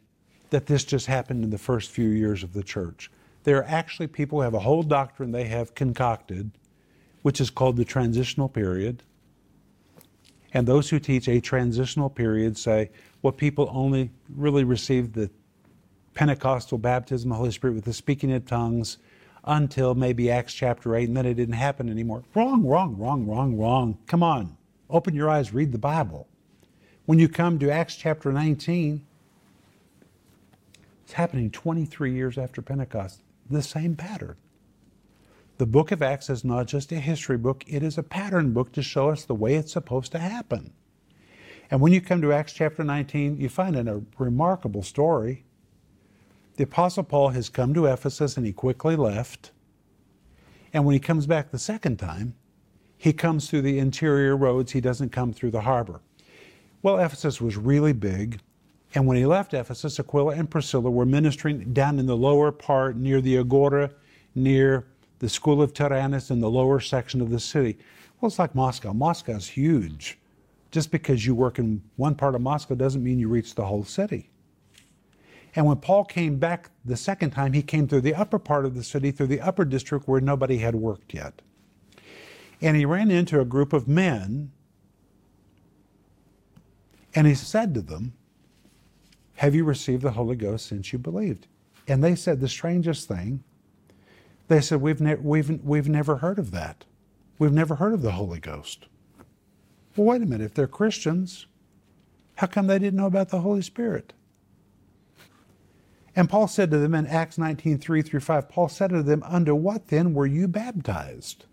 that 0.49 0.65
this 0.65 0.83
just 0.83 1.05
happened 1.05 1.45
in 1.45 1.49
the 1.49 1.57
first 1.57 1.91
few 1.91 2.09
years 2.09 2.43
of 2.43 2.51
the 2.51 2.61
church. 2.61 3.09
There 3.45 3.57
are 3.57 3.63
actually 3.63 4.07
people 4.07 4.39
who 4.39 4.43
have 4.43 4.53
a 4.53 4.59
whole 4.59 4.83
doctrine 4.83 5.31
they 5.31 5.45
have 5.45 5.73
concocted, 5.75 6.51
which 7.21 7.39
is 7.39 7.49
called 7.49 7.77
the 7.77 7.85
transitional 7.85 8.49
period. 8.49 9.01
And 10.53 10.67
those 10.67 10.89
who 10.89 10.99
teach 10.99 11.29
a 11.29 11.39
transitional 11.39 12.09
period 12.09 12.57
say, 12.57 12.89
well, 13.21 13.31
people 13.31 13.69
only 13.71 14.11
really 14.29 14.65
received 14.65 15.13
the 15.13 15.29
Pentecostal 16.15 16.77
baptism 16.77 17.31
of 17.31 17.35
the 17.35 17.39
Holy 17.39 17.51
Spirit 17.51 17.75
with 17.75 17.85
the 17.85 17.93
speaking 17.93 18.29
in 18.29 18.41
tongues 18.41 18.97
until 19.47 19.95
maybe 19.95 20.29
Acts 20.29 20.53
chapter 20.53 20.95
8, 20.95 21.07
and 21.07 21.17
then 21.17 21.25
it 21.25 21.35
didn't 21.35 21.55
happen 21.55 21.89
anymore. 21.89 22.23
Wrong, 22.35 22.65
wrong, 22.65 22.97
wrong, 22.97 23.25
wrong, 23.25 23.57
wrong. 23.57 23.97
Come 24.05 24.21
on. 24.21 24.57
Open 24.89 25.15
your 25.15 25.29
eyes, 25.29 25.53
read 25.53 25.71
the 25.71 25.77
Bible. 25.77 26.27
When 27.05 27.17
you 27.17 27.29
come 27.29 27.57
to 27.59 27.71
Acts 27.71 27.95
chapter 27.95 28.31
19, 28.33 29.05
it's 31.03 31.13
happening 31.13 31.49
23 31.49 32.13
years 32.13 32.37
after 32.37 32.61
Pentecost. 32.61 33.21
The 33.49 33.61
same 33.61 33.95
pattern. 33.95 34.35
The 35.57 35.65
book 35.65 35.91
of 35.91 36.03
Acts 36.03 36.29
is 36.29 36.43
not 36.43 36.67
just 36.67 36.91
a 36.91 36.99
history 36.99 37.37
book, 37.37 37.63
it 37.65 37.81
is 37.81 37.97
a 37.97 38.03
pattern 38.03 38.51
book 38.51 38.73
to 38.73 38.83
show 38.83 39.09
us 39.09 39.23
the 39.23 39.33
way 39.33 39.55
it's 39.55 39.71
supposed 39.71 40.11
to 40.11 40.19
happen. 40.19 40.73
And 41.71 41.81
when 41.81 41.93
you 41.93 42.01
come 42.01 42.21
to 42.21 42.33
Acts 42.33 42.53
chapter 42.53 42.83
19, 42.83 43.37
you 43.37 43.49
find 43.49 43.75
in 43.75 43.87
a 43.87 44.01
remarkable 44.17 44.83
story. 44.83 45.45
The 46.57 46.63
Apostle 46.63 47.03
Paul 47.03 47.29
has 47.29 47.49
come 47.49 47.75
to 47.75 47.85
Ephesus 47.85 48.35
and 48.35 48.45
he 48.45 48.51
quickly 48.51 48.95
left. 48.95 49.51
And 50.73 50.85
when 50.85 50.93
he 50.93 50.99
comes 50.99 51.27
back 51.27 51.51
the 51.51 51.59
second 51.59 51.97
time, 51.97 52.33
he 52.97 53.13
comes 53.13 53.47
through 53.47 53.61
the 53.61 53.77
interior 53.77 54.35
roads, 54.35 54.71
he 54.71 54.81
doesn't 54.81 55.11
come 55.11 55.33
through 55.33 55.51
the 55.51 55.61
harbor. 55.61 56.01
Well, 56.81 56.97
Ephesus 56.97 57.39
was 57.39 57.57
really 57.57 57.93
big. 57.93 58.39
And 58.95 59.05
when 59.05 59.17
he 59.17 59.25
left 59.27 59.53
Ephesus, 59.53 59.99
Aquila 59.99 60.33
and 60.33 60.49
Priscilla 60.49 60.89
were 60.89 61.05
ministering 61.05 61.73
down 61.73 61.99
in 61.99 62.07
the 62.07 62.17
lower 62.17 62.51
part 62.51 62.97
near 62.97 63.21
the 63.21 63.37
Agora, 63.37 63.91
near 64.33 64.87
the 65.19 65.29
School 65.29 65.61
of 65.61 65.75
Tyrannus 65.75 66.31
in 66.31 66.39
the 66.39 66.49
lower 66.49 66.79
section 66.79 67.21
of 67.21 67.29
the 67.29 67.39
city. 67.39 67.77
Well, 68.19 68.27
it's 68.27 68.39
like 68.39 68.55
Moscow. 68.55 68.93
Moscow's 68.93 69.47
huge. 69.47 70.17
Just 70.71 70.89
because 70.89 71.23
you 71.23 71.35
work 71.35 71.59
in 71.59 71.83
one 71.97 72.15
part 72.15 72.33
of 72.33 72.41
Moscow 72.41 72.73
doesn't 72.73 73.03
mean 73.03 73.19
you 73.19 73.29
reach 73.29 73.53
the 73.53 73.65
whole 73.65 73.83
city. 73.83 74.31
And 75.57 75.65
when 75.65 75.77
Paul 75.77 76.05
came 76.05 76.37
back 76.37 76.69
the 76.85 76.95
second 76.95 77.31
time, 77.31 77.53
he 77.53 77.63
came 77.63 77.87
through 77.87 78.01
the 78.01 78.13
upper 78.13 78.37
part 78.37 78.63
of 78.63 78.75
the 78.75 78.83
city, 78.83 79.09
through 79.09 79.25
the 79.25 79.41
upper 79.41 79.65
district 79.65 80.07
where 80.07 80.21
nobody 80.21 80.59
had 80.59 80.75
worked 80.75 81.15
yet. 81.15 81.41
And 82.61 82.77
he 82.77 82.85
ran 82.85 83.09
into 83.09 83.41
a 83.41 83.45
group 83.45 83.73
of 83.73 83.87
men, 83.87 84.51
and 87.15 87.25
he 87.25 87.33
said 87.33 87.73
to 87.73 87.81
them, 87.81 88.13
Have 89.37 89.55
you 89.55 89.63
received 89.63 90.03
the 90.03 90.11
Holy 90.11 90.35
Ghost 90.35 90.67
since 90.67 90.93
you 90.93 90.99
believed? 90.99 91.47
And 91.87 92.03
they 92.03 92.13
said 92.13 92.39
the 92.39 92.47
strangest 92.47 93.07
thing. 93.07 93.43
They 94.49 94.61
said, 94.61 94.79
We've, 94.79 95.01
ne- 95.01 95.15
we've, 95.15 95.49
we've 95.63 95.89
never 95.89 96.17
heard 96.17 96.37
of 96.37 96.51
that. 96.51 96.85
We've 97.39 97.51
never 97.51 97.75
heard 97.75 97.93
of 97.93 98.03
the 98.03 98.11
Holy 98.11 98.39
Ghost. 98.39 98.85
Well, 99.95 100.05
wait 100.05 100.21
a 100.21 100.27
minute. 100.27 100.45
If 100.45 100.53
they're 100.53 100.67
Christians, 100.67 101.47
how 102.35 102.45
come 102.45 102.67
they 102.67 102.77
didn't 102.77 102.97
know 102.97 103.07
about 103.07 103.29
the 103.29 103.41
Holy 103.41 103.63
Spirit? 103.63 104.13
And 106.17 106.27
Paul 106.27 106.47
said 106.47 106.71
to 106.71 106.79
them 106.79 106.95
in 106.95 107.05
Acts 107.05 107.37
19, 107.37 107.77
3 107.77 108.01
through 108.01 108.21
5, 108.21 108.49
Paul 108.49 108.69
said 108.69 108.89
to 108.89 109.03
them, 109.03 109.21
Unto 109.21 109.53
what 109.53 109.89
then 109.89 110.15
were 110.15 110.25
you 110.25 110.47
baptized? 110.47 111.45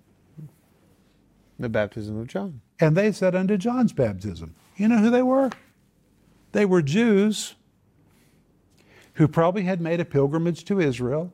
The 1.59 1.69
baptism 1.69 2.19
of 2.19 2.29
John. 2.29 2.63
And 2.81 2.97
they 2.97 3.13
said, 3.13 3.35
Unto 3.35 3.59
John's 3.59 3.93
baptism. 3.93 4.55
You 4.79 4.89
know 4.89 4.97
who 4.97 5.11
they 5.11 5.23
were? 5.23 5.51
They 6.53 6.65
were 6.65 6.81
Jews 6.81 7.57
who 9.13 9.29
probably 9.29 9.65
had 9.65 9.83
made 9.83 10.01
a 10.01 10.05
pilgrimage 10.05 10.65
to 10.65 10.81
Israel. 10.81 11.31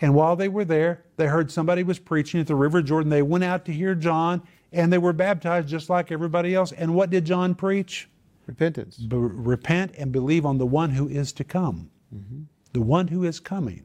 And 0.00 0.14
while 0.14 0.34
they 0.34 0.48
were 0.48 0.64
there, 0.64 1.04
they 1.18 1.26
heard 1.26 1.52
somebody 1.52 1.82
was 1.82 1.98
preaching 1.98 2.40
at 2.40 2.46
the 2.46 2.54
River 2.54 2.80
Jordan. 2.80 3.10
They 3.10 3.20
went 3.20 3.44
out 3.44 3.66
to 3.66 3.72
hear 3.72 3.94
John 3.94 4.42
and 4.72 4.90
they 4.90 4.98
were 4.98 5.12
baptized 5.12 5.68
just 5.68 5.90
like 5.90 6.10
everybody 6.10 6.54
else. 6.54 6.72
And 6.72 6.94
what 6.94 7.10
did 7.10 7.26
John 7.26 7.54
preach? 7.54 8.08
Repentance. 8.46 8.96
Be- 8.96 9.16
repent 9.16 9.92
and 9.96 10.12
believe 10.12 10.44
on 10.44 10.58
the 10.58 10.66
one 10.66 10.90
who 10.90 11.08
is 11.08 11.32
to 11.32 11.44
come, 11.44 11.90
mm-hmm. 12.14 12.42
the 12.72 12.80
one 12.80 13.08
who 13.08 13.24
is 13.24 13.40
coming. 13.40 13.84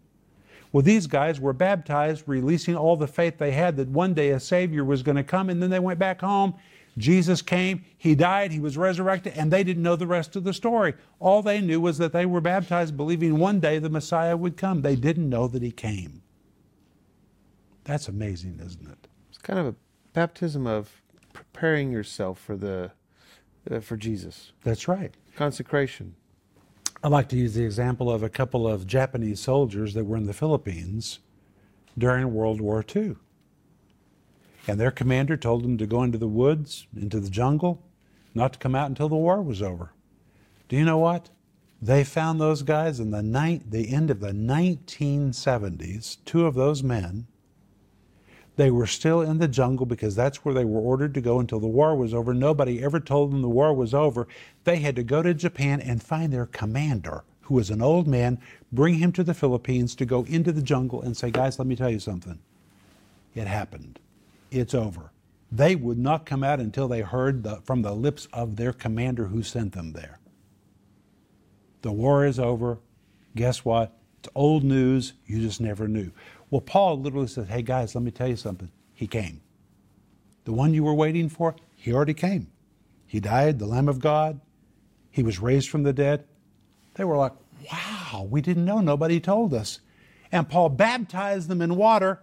Well, 0.72 0.84
these 0.84 1.08
guys 1.08 1.40
were 1.40 1.54
baptized, 1.54 2.24
releasing 2.28 2.76
all 2.76 2.98
the 2.98 3.08
faith 3.08 3.38
they 3.38 3.52
had 3.52 3.78
that 3.78 3.88
one 3.88 4.14
day 4.14 4.32
a 4.32 4.40
Savior 4.40 4.84
was 4.84 5.04
going 5.04 5.16
to 5.16 5.24
come, 5.24 5.50
and 5.50 5.62
then 5.62 5.70
they 5.70 5.80
went 5.80 6.00
back 6.00 6.22
home. 6.22 6.56
Jesus 6.98 7.42
came, 7.42 7.86
He 7.98 8.16
died, 8.16 8.52
He 8.52 8.60
was 8.60 8.78
resurrected, 8.78 9.34
and 9.36 9.52
they 9.52 9.64
didn't 9.64 9.84
know 9.84 9.96
the 9.96 10.08
rest 10.08 10.36
of 10.36 10.44
the 10.44 10.54
story. 10.54 10.96
All 11.20 11.42
they 11.42 11.62
knew 11.62 11.80
was 11.80 12.00
that 12.00 12.12
they 12.12 12.26
were 12.26 12.42
baptized, 12.42 12.98
believing 12.98 13.38
one 13.38 13.60
day 13.60 13.80
the 13.80 13.90
Messiah 13.90 14.36
would 14.36 14.58
come. 14.58 14.82
They 14.82 14.96
didn't 14.96 15.30
know 15.30 15.48
that 15.48 15.62
He 15.62 15.72
came. 15.72 16.24
That's 17.84 18.08
amazing, 18.08 18.60
isn't 18.64 18.88
it? 18.88 19.08
It's 19.30 19.38
kind 19.38 19.60
of 19.60 19.68
a 19.68 19.76
baptism 20.14 20.68
of 20.68 21.02
preparing 21.32 21.92
yourself 21.92 22.40
for 22.40 22.58
the 22.58 22.92
uh, 23.70 23.80
for 23.80 23.98
Jesus. 23.98 24.52
That's 24.64 24.88
right. 24.88 25.14
Consecration. 25.36 26.16
I 27.04 27.10
like 27.10 27.30
to 27.30 27.38
use 27.38 27.54
the 27.54 27.64
example 27.64 28.12
of 28.12 28.24
a 28.24 28.30
couple 28.30 28.68
of 28.68 28.88
Japanese 28.88 29.40
soldiers 29.40 29.94
that 29.94 30.06
were 30.06 30.18
in 30.18 30.26
the 30.26 30.34
Philippines 30.34 31.20
during 31.98 32.34
World 32.34 32.60
War 32.60 32.84
II. 32.96 33.16
And 34.68 34.80
their 34.80 34.92
commander 34.92 35.38
told 35.38 35.64
them 35.64 35.78
to 35.78 35.88
go 35.88 36.04
into 36.04 36.18
the 36.18 36.28
woods, 36.28 36.88
into 36.96 37.20
the 37.20 37.30
jungle, 37.30 37.84
not 38.34 38.54
to 38.54 38.60
come 38.60 38.76
out 38.76 38.90
until 38.90 39.10
the 39.10 39.16
war 39.16 39.42
was 39.42 39.62
over. 39.62 39.94
Do 40.68 40.76
you 40.76 40.84
know 40.84 40.98
what? 40.98 41.30
They 41.82 42.04
found 42.04 42.42
those 42.42 42.64
guys 42.64 43.00
in 43.00 43.12
the, 43.12 43.22
ni- 43.22 43.62
the 43.68 43.94
end 43.94 44.10
of 44.10 44.20
the 44.20 44.32
1970s, 44.32 46.18
two 46.26 46.46
of 46.46 46.56
those 46.56 46.82
men. 46.84 47.28
They 48.58 48.72
were 48.72 48.88
still 48.88 49.22
in 49.22 49.38
the 49.38 49.48
jungle 49.48 49.86
because 49.86 50.16
that's 50.16 50.44
where 50.44 50.54
they 50.54 50.66
were 50.66 50.82
ordered 50.82 51.14
to 51.14 51.22
go 51.22 51.40
until 51.40 51.60
the 51.60 51.68
war 51.68 51.96
was 51.96 52.14
over. 52.14 52.34
Nobody 52.34 52.84
ever 52.84 53.00
told 53.00 53.32
them 53.32 53.44
the 53.44 53.48
war 53.48 53.72
was 53.72 53.94
over. 53.94 54.28
They 54.64 54.78
had 54.78 54.96
to 54.96 55.04
go 55.04 55.22
to 55.22 55.34
Japan 55.36 55.80
and 55.80 56.02
find 56.02 56.34
their 56.34 56.48
commander, 56.48 57.24
who 57.42 57.54
was 57.54 57.70
an 57.70 57.84
old 57.84 58.08
man, 58.08 58.40
bring 58.72 58.96
him 58.96 59.12
to 59.14 59.24
the 59.24 59.36
Philippines 59.36 59.96
to 59.96 60.06
go 60.06 60.24
into 60.24 60.52
the 60.52 60.64
jungle 60.64 61.04
and 61.04 61.16
say, 61.16 61.30
Guys, 61.30 61.60
let 61.60 61.68
me 61.68 61.76
tell 61.76 61.92
you 61.92 62.00
something. 62.00 62.40
It 63.36 63.46
happened. 63.46 64.00
It's 64.50 64.74
over. 64.74 65.12
They 65.52 65.76
would 65.76 66.00
not 66.00 66.26
come 66.26 66.44
out 66.44 66.60
until 66.60 66.88
they 66.88 67.02
heard 67.02 67.44
the, 67.44 67.58
from 67.58 67.84
the 67.84 67.94
lips 67.94 68.28
of 68.34 68.56
their 68.56 68.74
commander 68.74 69.28
who 69.28 69.44
sent 69.44 69.74
them 69.74 69.94
there. 69.94 70.20
The 71.84 71.92
war 71.92 72.26
is 72.26 72.40
over. 72.40 72.80
Guess 73.36 73.64
what? 73.64 73.94
It's 74.20 74.30
old 74.34 74.64
news. 74.64 75.14
You 75.28 75.42
just 75.42 75.62
never 75.62 75.88
knew. 75.88 76.12
Well, 76.50 76.62
Paul 76.62 77.00
literally 77.00 77.28
says, 77.28 77.48
Hey, 77.48 77.62
guys, 77.62 77.96
let 77.96 78.04
me 78.04 78.12
tell 78.12 78.28
you 78.28 78.36
something. 78.36 78.72
He 78.94 79.08
came. 79.08 79.42
The 80.46 80.54
one 80.54 80.74
you 80.74 80.84
were 80.84 80.94
waiting 80.94 81.30
for, 81.30 81.56
he 81.76 81.94
already 81.94 82.14
came. 82.14 82.48
He 83.06 83.20
died, 83.20 83.60
the 83.60 83.66
Lamb 83.66 83.90
of 83.90 84.00
God. 84.00 84.40
He 85.12 85.24
was 85.24 85.40
raised 85.40 85.70
from 85.70 85.84
the 85.84 85.94
dead. 85.94 86.26
They 86.96 87.04
were 87.04 87.18
like, 87.18 87.34
Wow, 87.72 88.28
we 88.30 88.42
didn't 88.42 88.66
know. 88.66 88.80
Nobody 88.80 89.20
told 89.20 89.54
us. 89.54 89.80
And 90.32 90.50
Paul 90.50 90.70
baptized 90.70 91.48
them 91.48 91.62
in 91.62 91.76
water, 91.76 92.22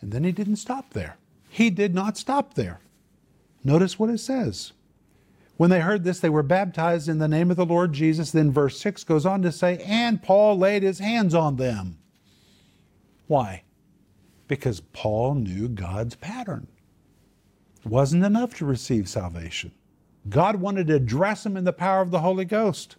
and 0.00 0.12
then 0.12 0.24
he 0.24 0.32
didn't 0.32 0.56
stop 0.56 0.92
there. 0.94 1.16
He 1.48 1.70
did 1.70 1.94
not 1.94 2.16
stop 2.16 2.54
there. 2.54 2.80
Notice 3.62 3.98
what 3.98 4.10
it 4.10 4.18
says. 4.18 4.72
When 5.56 5.70
they 5.70 5.80
heard 5.80 6.02
this, 6.02 6.18
they 6.18 6.30
were 6.30 6.42
baptized 6.42 7.08
in 7.08 7.18
the 7.18 7.28
name 7.28 7.50
of 7.50 7.56
the 7.56 7.66
Lord 7.66 7.92
Jesus. 7.92 8.30
Then 8.30 8.50
verse 8.50 8.80
6 8.80 9.04
goes 9.04 9.26
on 9.26 9.42
to 9.42 9.52
say, 9.52 9.78
And 9.84 10.22
Paul 10.22 10.58
laid 10.58 10.82
his 10.82 10.98
hands 10.98 11.34
on 11.34 11.56
them. 11.56 11.98
Why? 13.26 13.64
Because 14.48 14.80
Paul 14.80 15.34
knew 15.34 15.68
God's 15.68 16.14
pattern. 16.16 16.66
It 17.84 17.88
wasn't 17.88 18.24
enough 18.24 18.54
to 18.56 18.66
receive 18.66 19.08
salvation. 19.08 19.72
God 20.28 20.56
wanted 20.56 20.86
to 20.88 21.00
dress 21.00 21.42
them 21.42 21.56
in 21.56 21.64
the 21.64 21.72
power 21.72 22.00
of 22.00 22.10
the 22.10 22.20
Holy 22.20 22.44
Ghost. 22.44 22.96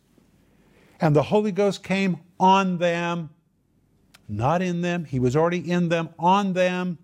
And 1.00 1.16
the 1.16 1.24
Holy 1.24 1.52
Ghost 1.52 1.84
came 1.84 2.18
on 2.40 2.78
them, 2.78 3.30
not 4.28 4.62
in 4.62 4.82
them. 4.82 5.06
He 5.06 5.20
was 5.20 5.36
already 5.36 5.70
in 5.70 5.90
them, 5.90 6.10
on 6.20 6.54
them. 6.54 6.98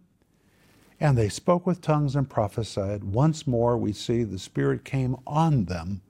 And 0.99 1.17
they 1.17 1.29
spoke 1.29 1.65
with 1.65 1.81
tongues 1.81 2.15
and 2.15 2.29
prophesied. 2.29 3.03
Once 3.03 3.47
more, 3.47 3.77
we 3.77 3.93
see 3.93 4.23
the 4.23 4.39
Spirit 4.39 4.83
came 4.83 5.15
on 5.25 5.65
them, 5.65 6.01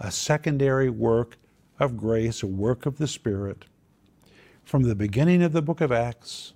a 0.00 0.10
secondary 0.10 0.90
work 0.90 1.36
of 1.78 1.96
grace, 1.96 2.42
a 2.42 2.46
work 2.46 2.86
of 2.86 2.98
the 2.98 3.06
Spirit. 3.06 3.66
From 4.64 4.84
the 4.84 4.94
beginning 4.94 5.42
of 5.42 5.52
the 5.52 5.62
book 5.62 5.82
of 5.82 5.92
Acts 5.92 6.54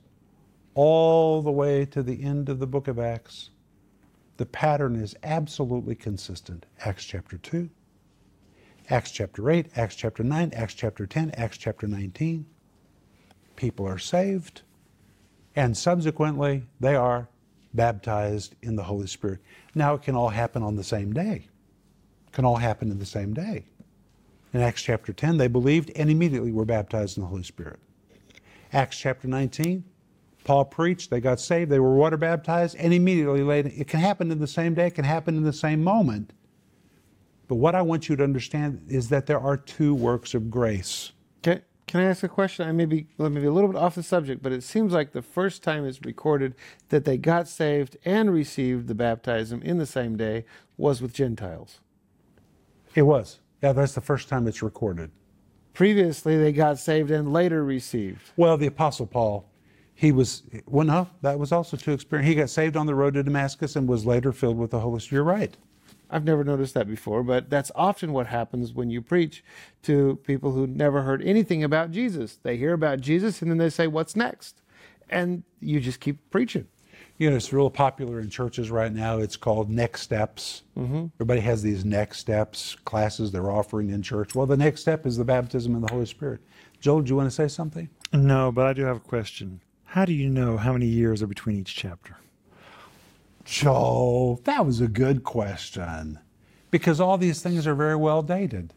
all 0.75 1.43
the 1.43 1.51
way 1.53 1.85
to 1.85 2.03
the 2.03 2.23
end 2.23 2.49
of 2.49 2.59
the 2.59 2.67
book 2.67 2.89
of 2.89 2.99
Acts, 2.99 3.51
the 4.39 4.47
pattern 4.47 4.97
is 4.97 5.15
absolutely 5.23 5.95
consistent. 5.95 6.65
Acts 6.85 7.05
chapter 7.05 7.37
2, 7.37 7.69
Acts 8.89 9.11
chapter 9.11 9.51
8, 9.51 9.67
Acts 9.77 9.95
chapter 9.95 10.23
9, 10.25 10.53
Acts 10.55 10.73
chapter 10.75 11.07
10, 11.07 11.33
Acts 11.33 11.59
chapter 11.59 11.87
19. 11.87 12.47
People 13.57 13.87
are 13.87 13.99
saved, 13.99 14.63
and 15.55 15.77
subsequently 15.77 16.65
they 16.81 16.97
are 16.97 17.29
baptized 17.75 18.55
in 18.63 18.77
the 18.77 18.85
Holy 18.85 19.07
Spirit. 19.07 19.41
Now 19.75 19.95
it 19.95 20.03
can 20.03 20.17
all 20.17 20.31
happen 20.31 20.63
on 20.63 20.77
the 20.77 20.85
same 20.85 21.13
day. 21.13 21.49
It 22.27 22.33
can 22.33 22.47
all 22.47 22.57
happen 22.57 22.91
in 22.91 22.99
the 22.99 23.07
same 23.07 23.35
day. 23.35 23.67
In 24.55 24.63
Acts 24.63 24.83
chapter 24.83 25.13
10, 25.13 25.37
they 25.37 25.49
believed 25.49 25.91
and 25.95 26.09
immediately 26.09 26.53
were 26.53 26.65
baptized 26.65 27.19
in 27.19 27.23
the 27.23 27.29
Holy 27.29 27.43
Spirit. 27.43 27.79
Acts 28.73 28.99
chapter 28.99 29.29
19, 29.29 29.85
Paul 30.45 30.65
preached, 30.65 31.11
they 31.11 31.21
got 31.21 31.41
saved, 31.41 31.71
they 31.71 31.79
were 31.79 31.95
water 31.95 32.17
baptized, 32.17 32.77
and 32.77 32.93
immediately 32.93 33.43
later, 33.43 33.71
it 33.75 33.89
can 33.89 34.01
happen 34.01 34.31
in 34.31 34.39
the 34.39 34.47
same 34.47 34.75
day, 34.75 34.87
it 34.87 34.95
can 34.95 35.05
happen 35.05 35.37
in 35.37 35.43
the 35.43 35.53
same 35.53 35.83
moment. 35.83 36.33
But 37.49 37.57
what 37.57 37.75
I 37.75 37.83
want 37.83 38.09
you 38.09 38.17
to 38.17 38.25
understand 38.25 38.87
is 38.89 39.09
that 39.09 39.27
there 39.27 39.41
are 39.41 39.57
two 39.57 39.95
works 39.95 40.35
of 40.35 40.51
grace. 40.51 41.13
Can, 41.43 41.63
can 41.87 42.01
I 42.01 42.05
ask 42.05 42.23
a 42.23 42.29
question? 42.29 42.69
I 42.69 42.73
may 42.73 42.85
be, 42.85 43.07
well, 43.17 43.31
maybe 43.31 43.47
a 43.47 43.53
little 43.53 43.71
bit 43.71 43.79
off 43.79 43.95
the 43.95 44.03
subject, 44.03 44.43
but 44.43 44.53
it 44.53 44.63
seems 44.63 44.93
like 44.93 45.13
the 45.13 45.23
first 45.23 45.63
time 45.63 45.87
it's 45.87 46.01
recorded 46.05 46.55
that 46.91 47.07
they 47.07 47.17
got 47.17 47.49
saved 47.49 47.97
and 48.05 48.31
received 48.31 48.87
the 48.87 48.95
baptism 48.95 49.63
in 49.63 49.79
the 49.79 49.87
same 49.87 50.17
day 50.17 50.45
was 50.77 51.01
with 51.01 51.15
Gentiles. 51.15 51.81
It 52.95 53.03
was. 53.03 53.41
Yeah, 53.63 53.73
that's 53.73 53.95
the 53.95 54.01
first 54.01 54.29
time 54.29 54.47
it's 54.47 54.63
recorded. 54.63 55.11
Previously, 55.79 56.37
they 56.37 56.51
got 56.51 56.77
saved 56.81 57.13
and 57.13 57.33
later 57.33 57.63
received. 57.63 58.33
Well, 58.37 58.57
the 58.57 58.67
Apostle 58.67 59.07
Paul, 59.07 59.49
he 59.95 60.11
was, 60.11 60.43
well, 60.67 60.85
no, 60.85 61.09
that 61.23 61.39
was 61.39 61.53
also 61.53 61.77
two 61.77 61.93
experience. 61.93 62.29
He 62.29 62.35
got 62.35 62.51
saved 62.51 62.77
on 62.77 62.87
the 62.87 62.97
road 62.97 63.15
to 63.15 63.23
Damascus 63.23 63.77
and 63.77 63.89
was 63.89 64.05
later 64.05 64.33
filled 64.33 64.59
with 64.59 64.73
the 64.73 64.81
Holy 64.81 64.99
Spirit. 64.99 65.19
You're 65.19 65.23
right. 65.23 65.57
I've 66.11 66.25
never 66.25 66.43
noticed 66.43 66.75
that 66.75 66.89
before, 66.89 67.23
but 67.23 67.49
that's 67.49 67.71
often 67.77 68.13
what 68.13 68.27
happens 68.27 68.73
when 68.73 68.91
you 68.91 69.01
preach 69.01 69.45
to 69.85 70.19
people 70.25 70.51
who 70.51 70.67
never 70.67 71.03
heard 71.03 71.23
anything 71.23 71.63
about 71.63 71.93
Jesus. 71.93 72.41
They 72.43 72.57
hear 72.57 72.73
about 72.73 73.01
Jesus 73.01 73.41
and 73.41 73.49
then 73.49 73.59
they 73.59 73.71
say, 73.71 73.87
What's 73.87 74.17
next? 74.17 74.63
And 75.09 75.45
you 75.61 75.79
just 75.79 76.01
keep 76.01 76.29
preaching. 76.29 76.67
You 77.19 77.31
know, 77.31 77.37
it's 77.37 77.53
real 77.53 77.69
popular 77.69 78.21
in 78.21 78.31
churches 78.31 78.71
right 78.71 78.93
now. 78.93 79.19
It's 79.19 79.37
called 79.37 79.69
Next 79.69 80.03
Steps. 80.03 80.63
Mm-hmm. 80.79 81.07
Everybody 81.17 81.41
has 81.41 81.63
these 81.63 81.85
Next 81.85 82.19
Steps 82.19 82.77
classes 82.85 83.33
they're 83.33 83.51
offering 83.51 83.91
in 83.91 84.03
church. 84.03 84.37
Well, 84.37 84.47
the 84.47 84.57
next 84.57 84.83
step 84.83 85.05
is 85.05 85.17
the 85.17 85.25
baptism 85.25 85.75
in 85.75 85.81
the 85.81 85.93
Holy 85.93 86.07
Spirit. 86.07 86.41
Joel, 86.79 87.03
do 87.03 87.11
you 87.11 87.17
want 87.17 87.27
to 87.27 87.35
say 87.35 87.49
something? 87.49 87.89
No, 88.13 88.53
but 88.53 88.67
I 88.67 88.73
do 88.73 88.85
have 88.85 88.99
a 88.99 89.01
question. 89.01 89.61
How 89.85 90.05
do 90.05 90.13
you 90.13 90.29
know 90.29 90.57
how 90.59 90.73
many 90.73 90.87
years 90.87 91.21
are 91.21 91.27
between 91.27 91.57
each 91.57 91.75
chapter? 91.75 92.17
Joel, 93.45 94.41
that 94.45 94.65
was 94.65 94.81
a 94.81 94.87
good 94.87 95.25
question. 95.25 96.21
Because 96.71 97.01
all 97.01 97.19
these 97.19 97.43
things 97.43 97.67
are 97.67 97.75
very 97.75 97.97
well 97.97 98.23
dated. 98.23 98.75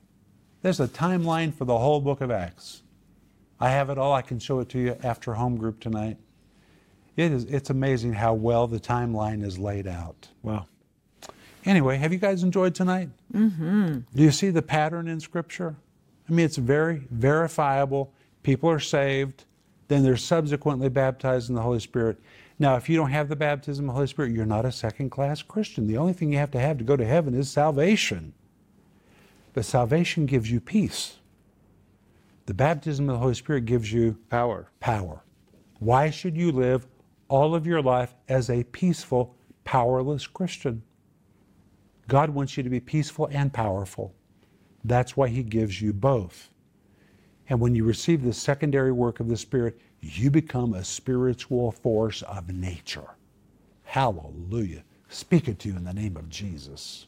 There's 0.64 0.80
a 0.80 0.88
timeline 0.88 1.54
for 1.54 1.66
the 1.66 1.78
whole 1.78 2.02
book 2.02 2.22
of 2.22 2.32
Acts. 2.32 2.82
I 3.60 3.70
have 3.70 3.92
it 3.92 4.00
all. 4.00 4.14
I 4.14 4.24
can 4.24 4.40
show 4.40 4.60
it 4.62 4.70
to 4.70 4.80
you 4.80 4.98
after 5.04 5.36
home 5.36 5.58
group 5.58 5.80
tonight. 5.80 6.18
It 7.22 7.32
is, 7.32 7.44
it's 7.46 7.70
amazing 7.70 8.14
how 8.14 8.34
well 8.34 8.66
the 8.66 8.80
timeline 8.80 9.46
is 9.46 9.60
laid 9.60 9.86
out. 9.86 10.28
Wow. 10.42 10.66
Anyway, 11.66 11.98
have 11.98 12.12
you 12.12 12.18
guys 12.18 12.42
enjoyed 12.42 12.74
tonight? 12.74 13.10
Mm-hmm. 13.32 14.00
Do 14.16 14.24
you 14.24 14.32
see 14.32 14.50
the 14.50 14.64
pattern 14.64 15.08
in 15.08 15.20
Scripture? 15.20 15.76
I 16.28 16.32
mean, 16.34 16.48
it's 16.48 16.58
very 16.58 17.04
verifiable. 17.12 18.12
People 18.42 18.72
are 18.72 18.80
saved, 18.80 19.46
then 19.88 20.02
they're 20.02 20.18
subsequently 20.18 20.90
baptized 20.90 21.50
in 21.50 21.56
the 21.56 21.62
Holy 21.62 21.80
Spirit. 21.80 22.18
Now, 22.58 22.76
if 22.76 22.90
you 22.90 22.98
don't 22.98 23.12
have 23.12 23.30
the 23.30 23.36
baptism 23.36 23.86
of 23.86 23.90
the 23.90 23.94
Holy 23.94 24.08
Spirit, 24.08 24.32
you're 24.32 24.48
not 24.48 24.66
a 24.66 24.72
second 24.72 25.12
class 25.12 25.44
Christian. 25.44 25.86
The 25.86 25.98
only 25.98 26.14
thing 26.14 26.32
you 26.32 26.40
have 26.40 26.52
to 26.52 26.60
have 26.60 26.80
to 26.80 26.84
go 26.84 26.96
to 26.96 27.06
heaven 27.06 27.36
is 27.36 27.52
salvation. 27.52 28.34
But 29.54 29.66
salvation 29.66 30.26
gives 30.26 30.50
you 30.50 30.60
peace. 30.60 31.18
The 32.48 32.56
baptism 32.56 33.08
of 33.10 33.14
the 33.14 33.20
Holy 33.20 33.36
Spirit 33.36 33.66
gives 33.66 33.94
you 33.94 34.18
Power. 34.32 34.70
power. 34.80 35.22
Why 35.78 36.10
should 36.10 36.36
you 36.36 36.52
live 36.52 36.88
all 37.32 37.56
of 37.56 37.66
your 37.66 37.82
life 37.82 38.14
as 38.28 38.50
a 38.50 38.66
peaceful, 38.66 39.34
powerless 39.64 40.28
Christian? 40.28 40.84
God 42.10 42.32
wants 42.32 42.58
you 42.58 42.64
to 42.64 42.70
be 42.70 42.82
peaceful 42.82 43.30
and 43.32 43.54
powerful. 43.54 44.14
That's 44.84 45.16
why 45.16 45.30
He 45.30 45.42
gives 45.42 45.82
you 45.82 45.94
both. 45.94 46.50
And 47.48 47.62
when 47.62 47.74
you 47.74 47.86
receive 47.86 48.24
the 48.24 48.34
secondary 48.34 48.92
work 48.92 49.22
of 49.22 49.30
the 49.30 49.38
Spirit, 49.38 49.80
you 50.02 50.30
become 50.30 50.74
a 50.74 50.84
spiritual 50.84 51.72
force 51.72 52.22
of 52.24 52.50
nature. 52.50 53.16
Hallelujah. 53.84 54.84
Speak 55.08 55.48
it 55.48 55.60
to 55.60 55.70
you 55.70 55.78
in 55.78 55.86
the 55.86 55.94
name 55.94 56.18
of 56.18 56.30
Jesus. 56.30 57.08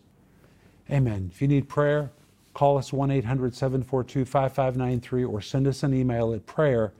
Amen. 0.89 1.31
If 1.33 1.41
you 1.41 1.49
need 1.49 1.67
prayer, 1.67 2.11
call 2.53 2.77
us 2.77 2.93
1 2.93 3.11
800 3.11 3.53
742 3.53 4.23
5593 4.23 5.23
or 5.25 5.41
send 5.41 5.67
us 5.67 5.83
an 5.83 5.93
email 5.93 6.33
at 6.33 6.45
prayer 6.45 6.93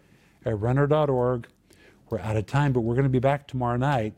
at 0.45 0.59
renner.org. 0.59 1.47
We're 2.13 2.19
out 2.19 2.37
of 2.37 2.45
time, 2.45 2.73
but 2.73 2.81
we're 2.81 2.93
going 2.93 3.05
to 3.05 3.09
be 3.09 3.17
back 3.17 3.47
tomorrow 3.47 3.75
night. 3.75 4.13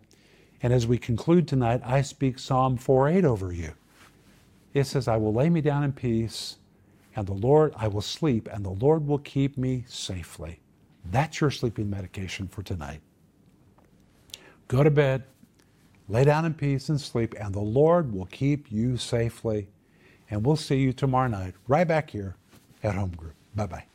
And 0.62 0.73
as 0.73 0.86
we 0.86 0.97
conclude 0.97 1.47
tonight, 1.47 1.79
I 1.86 2.01
speak 2.01 2.38
Psalm 2.38 2.77
4:8 2.77 3.23
over 3.23 3.53
you. 3.53 3.71
It 4.73 4.84
says, 4.84 5.08
I 5.08 5.15
will 5.15 5.34
lay 5.34 5.49
me 5.49 5.62
down 5.62 5.86
in 5.86 5.93
peace, 5.93 6.58
and 7.15 7.25
the 7.25 7.34
Lord, 7.34 7.73
I 7.77 7.88
will 7.88 8.01
sleep, 8.01 8.49
and 8.51 8.65
the 8.65 8.71
Lord 8.71 9.08
will 9.08 9.19
keep 9.19 9.58
me 9.58 9.86
safely. 9.88 10.60
That's 11.10 11.39
your 11.39 11.51
sleeping 11.51 11.89
medication 11.89 12.49
for 12.49 12.63
tonight. 12.63 12.99
Go 14.67 14.84
to 14.84 14.91
bed, 14.91 15.23
lay 16.10 16.25
down 16.25 16.43
in 16.43 16.53
peace 16.53 16.89
and 16.89 16.99
sleep, 16.99 17.34
and 17.39 17.55
the 17.55 17.62
Lord 17.62 18.13
will 18.13 18.25
keep 18.25 18.69
you 18.69 18.97
safely. 18.97 19.69
And 20.29 20.45
we'll 20.45 20.58
see 20.58 20.79
you 20.79 20.91
tomorrow 20.91 21.29
night, 21.29 21.53
right 21.69 21.88
back 21.88 22.10
here 22.10 22.36
at 22.84 22.95
Home 22.95 23.12
Group. 23.12 23.36
Bye 23.55 23.67
bye. 23.67 23.86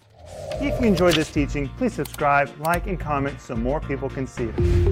If 0.61 0.81
you 0.81 0.87
enjoyed 0.87 1.15
this 1.15 1.31
teaching, 1.31 1.69
please 1.79 1.95
subscribe, 1.95 2.51
like, 2.61 2.87
and 2.87 3.01
comment 3.01 3.41
so 3.41 3.57
more 3.57 3.81
people 3.81 4.11
can 4.11 4.27
see 4.27 4.45
it. 4.45 4.90